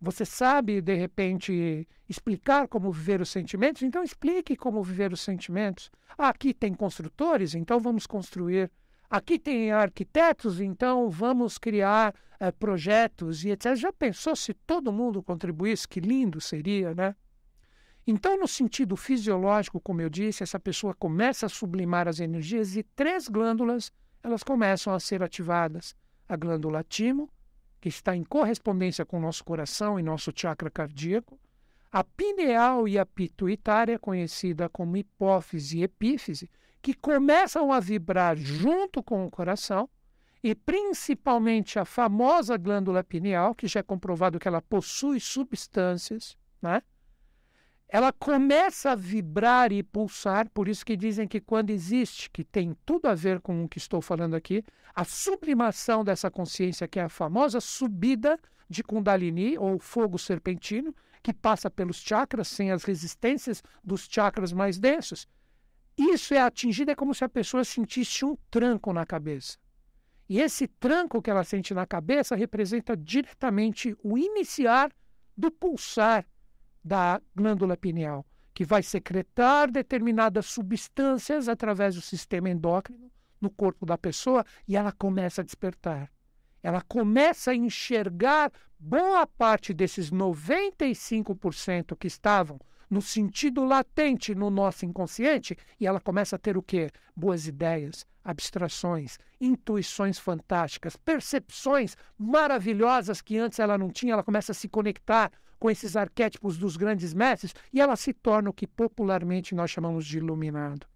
Você 0.00 0.24
sabe, 0.24 0.82
de 0.82 0.94
repente, 0.94 1.88
explicar 2.08 2.68
como 2.68 2.92
viver 2.92 3.20
os 3.20 3.30
sentimentos? 3.30 3.82
Então 3.82 4.02
explique 4.02 4.56
como 4.56 4.82
viver 4.82 5.12
os 5.12 5.20
sentimentos. 5.20 5.90
Aqui 6.18 6.52
tem 6.52 6.74
construtores, 6.74 7.54
então 7.54 7.80
vamos 7.80 8.06
construir. 8.06 8.70
Aqui 9.08 9.38
tem 9.38 9.70
arquitetos, 9.70 10.60
então 10.60 11.08
vamos 11.08 11.56
criar 11.56 12.14
eh, 12.40 12.50
projetos 12.52 13.44
e 13.44 13.50
etc. 13.50 13.76
Já 13.76 13.92
pensou 13.92 14.34
se 14.34 14.52
todo 14.52 14.92
mundo 14.92 15.22
contribuísse? 15.22 15.88
Que 15.88 16.00
lindo 16.00 16.40
seria, 16.40 16.94
né? 16.94 17.14
Então, 18.06 18.38
no 18.38 18.46
sentido 18.46 18.96
fisiológico, 18.96 19.80
como 19.80 20.02
eu 20.02 20.10
disse, 20.10 20.42
essa 20.42 20.60
pessoa 20.60 20.94
começa 20.94 21.46
a 21.46 21.48
sublimar 21.48 22.06
as 22.06 22.20
energias 22.20 22.76
e 22.76 22.82
três 22.82 23.28
glândulas 23.28 23.90
elas 24.22 24.42
começam 24.42 24.94
a 24.94 24.98
ser 24.98 25.22
ativadas. 25.22 25.94
A 26.26 26.34
glândula 26.34 26.82
timo, 26.82 27.28
que 27.78 27.90
está 27.90 28.16
em 28.16 28.24
correspondência 28.24 29.04
com 29.04 29.18
o 29.18 29.20
nosso 29.20 29.44
coração 29.44 30.00
e 30.00 30.02
nosso 30.02 30.32
chakra 30.34 30.70
cardíaco, 30.70 31.38
a 31.92 32.02
pineal 32.02 32.88
e 32.88 32.98
a 32.98 33.04
pituitária, 33.04 33.98
conhecida 33.98 34.68
como 34.68 34.96
hipófise 34.96 35.78
e 35.78 35.82
epífise, 35.82 36.50
que 36.80 36.94
começam 36.94 37.70
a 37.70 37.78
vibrar 37.78 38.36
junto 38.36 39.02
com 39.02 39.26
o 39.26 39.30
coração, 39.30 39.88
e 40.42 40.54
principalmente 40.54 41.78
a 41.78 41.84
famosa 41.84 42.56
glândula 42.56 43.04
pineal, 43.04 43.54
que 43.54 43.66
já 43.66 43.80
é 43.80 43.82
comprovado 43.82 44.38
que 44.38 44.48
ela 44.48 44.60
possui 44.60 45.20
substâncias, 45.20 46.36
né? 46.60 46.82
Ela 47.88 48.12
começa 48.12 48.90
a 48.90 48.94
vibrar 48.94 49.72
e 49.72 49.82
pulsar, 49.82 50.48
por 50.50 50.68
isso 50.68 50.84
que 50.84 50.96
dizem 50.96 51.28
que 51.28 51.40
quando 51.40 51.70
existe, 51.70 52.28
que 52.30 52.42
tem 52.42 52.76
tudo 52.84 53.06
a 53.06 53.14
ver 53.14 53.40
com 53.40 53.64
o 53.64 53.68
que 53.68 53.78
estou 53.78 54.00
falando 54.00 54.34
aqui, 54.34 54.64
a 54.94 55.04
sublimação 55.04 56.02
dessa 56.02 56.30
consciência, 56.30 56.88
que 56.88 56.98
é 56.98 57.04
a 57.04 57.08
famosa 57.08 57.60
subida 57.60 58.38
de 58.68 58.82
Kundalini, 58.82 59.58
ou 59.58 59.78
fogo 59.78 60.18
serpentino, 60.18 60.94
que 61.22 61.32
passa 61.32 61.70
pelos 61.70 61.96
chakras 61.96 62.48
sem 62.48 62.70
as 62.70 62.84
resistências 62.84 63.62
dos 63.82 64.08
chakras 64.10 64.52
mais 64.52 64.78
densos. 64.78 65.26
Isso 65.96 66.34
é 66.34 66.40
atingido, 66.40 66.90
é 66.90 66.94
como 66.94 67.14
se 67.14 67.24
a 67.24 67.28
pessoa 67.28 67.64
sentisse 67.64 68.24
um 68.24 68.36
tranco 68.50 68.92
na 68.92 69.06
cabeça. 69.06 69.56
E 70.28 70.40
esse 70.40 70.66
tranco 70.66 71.22
que 71.22 71.30
ela 71.30 71.44
sente 71.44 71.72
na 71.74 71.86
cabeça 71.86 72.34
representa 72.34 72.96
diretamente 72.96 73.96
o 74.02 74.18
iniciar 74.18 74.90
do 75.36 75.50
pulsar 75.50 76.26
da 76.84 77.20
glândula 77.34 77.76
pineal, 77.76 78.26
que 78.52 78.64
vai 78.64 78.82
secretar 78.82 79.70
determinadas 79.70 80.46
substâncias 80.46 81.48
através 81.48 81.94
do 81.94 82.00
sistema 82.00 82.50
endócrino 82.50 83.10
no 83.40 83.50
corpo 83.50 83.86
da 83.86 83.96
pessoa 83.96 84.44
e 84.68 84.76
ela 84.76 84.92
começa 84.92 85.40
a 85.40 85.44
despertar. 85.44 86.10
Ela 86.62 86.80
começa 86.82 87.50
a 87.50 87.54
enxergar 87.54 88.52
boa 88.78 89.26
parte 89.26 89.72
desses 89.72 90.10
95% 90.10 91.96
que 91.96 92.06
estavam 92.06 92.60
no 92.88 93.02
sentido 93.02 93.64
latente 93.64 94.34
no 94.34 94.50
nosso 94.50 94.84
inconsciente 94.84 95.56
e 95.80 95.86
ela 95.86 96.00
começa 96.00 96.36
a 96.36 96.38
ter 96.38 96.56
o 96.56 96.62
quê? 96.62 96.90
Boas 97.14 97.46
ideias, 97.46 98.06
abstrações, 98.22 99.18
intuições 99.40 100.18
fantásticas, 100.18 100.96
percepções 100.96 101.96
maravilhosas 102.16 103.20
que 103.20 103.36
antes 103.36 103.58
ela 103.58 103.76
não 103.76 103.90
tinha, 103.90 104.12
ela 104.12 104.22
começa 104.22 104.52
a 104.52 104.54
se 104.54 104.68
conectar 104.68 105.30
com 105.64 105.70
esses 105.70 105.96
arquétipos 105.96 106.58
dos 106.58 106.76
grandes 106.76 107.14
mestres 107.14 107.54
e 107.72 107.80
ela 107.80 107.96
se 107.96 108.12
torna 108.12 108.50
o 108.50 108.52
que 108.52 108.66
popularmente 108.66 109.54
nós 109.54 109.70
chamamos 109.70 110.04
de 110.04 110.18
iluminado. 110.18 110.86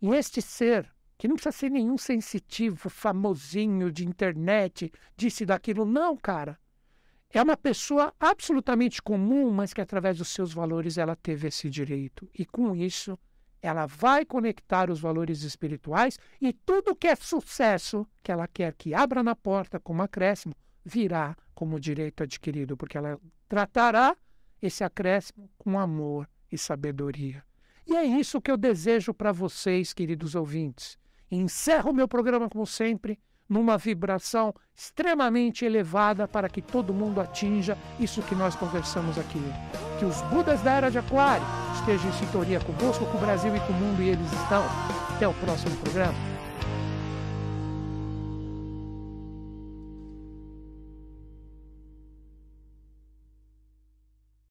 E 0.00 0.08
este 0.08 0.40
ser, 0.40 0.90
que 1.18 1.28
não 1.28 1.36
precisa 1.36 1.52
ser 1.52 1.68
nenhum 1.68 1.98
sensitivo, 1.98 2.88
famosinho 2.88 3.92
de 3.92 4.06
internet, 4.06 4.90
disse 5.14 5.44
daquilo, 5.44 5.84
não, 5.84 6.16
cara. 6.16 6.58
É 7.28 7.42
uma 7.42 7.54
pessoa 7.54 8.14
absolutamente 8.18 9.02
comum, 9.02 9.50
mas 9.50 9.74
que 9.74 9.80
através 9.82 10.16
dos 10.16 10.28
seus 10.28 10.54
valores 10.54 10.96
ela 10.96 11.14
teve 11.14 11.48
esse 11.48 11.68
direito. 11.68 12.26
E 12.32 12.46
com 12.46 12.74
isso, 12.74 13.18
ela 13.60 13.84
vai 13.84 14.24
conectar 14.24 14.90
os 14.90 15.00
valores 15.00 15.42
espirituais 15.42 16.18
e 16.40 16.54
tudo 16.54 16.96
que 16.96 17.08
é 17.08 17.14
sucesso 17.14 18.08
que 18.22 18.32
ela 18.32 18.48
quer 18.48 18.72
que 18.74 18.94
abra 18.94 19.22
na 19.22 19.36
porta 19.36 19.78
como 19.78 20.00
acréscimo, 20.00 20.54
virá 20.82 21.36
como 21.54 21.78
direito 21.78 22.22
adquirido, 22.22 22.74
porque 22.74 22.96
ela 22.96 23.20
tratará 23.48 24.16
esse 24.60 24.84
acréscimo 24.84 25.48
com 25.56 25.78
amor 25.78 26.28
e 26.50 26.58
sabedoria. 26.58 27.42
E 27.86 27.96
é 27.96 28.04
isso 28.04 28.40
que 28.40 28.50
eu 28.50 28.56
desejo 28.56 29.14
para 29.14 29.32
vocês, 29.32 29.92
queridos 29.92 30.34
ouvintes. 30.34 30.98
Encerro 31.30 31.90
o 31.90 31.94
meu 31.94 32.06
programa, 32.06 32.48
como 32.48 32.66
sempre, 32.66 33.18
numa 33.48 33.78
vibração 33.78 34.54
extremamente 34.76 35.64
elevada 35.64 36.28
para 36.28 36.48
que 36.48 36.60
todo 36.60 36.92
mundo 36.92 37.20
atinja 37.20 37.78
isso 37.98 38.22
que 38.22 38.34
nós 38.34 38.54
conversamos 38.54 39.18
aqui. 39.18 39.40
Que 39.98 40.04
os 40.04 40.20
Budas 40.22 40.60
da 40.60 40.72
Era 40.72 40.90
de 40.90 40.98
Aquário 40.98 41.46
estejam 41.74 42.10
em 42.10 42.12
sintonia 42.12 42.60
conosco, 42.60 43.06
com 43.06 43.16
o 43.16 43.20
Brasil 43.20 43.54
e 43.56 43.60
com 43.60 43.72
o 43.72 43.76
mundo, 43.76 44.02
e 44.02 44.10
eles 44.10 44.32
estão. 44.32 44.64
Até 45.16 45.26
o 45.26 45.34
próximo 45.34 45.74
programa. 45.78 46.37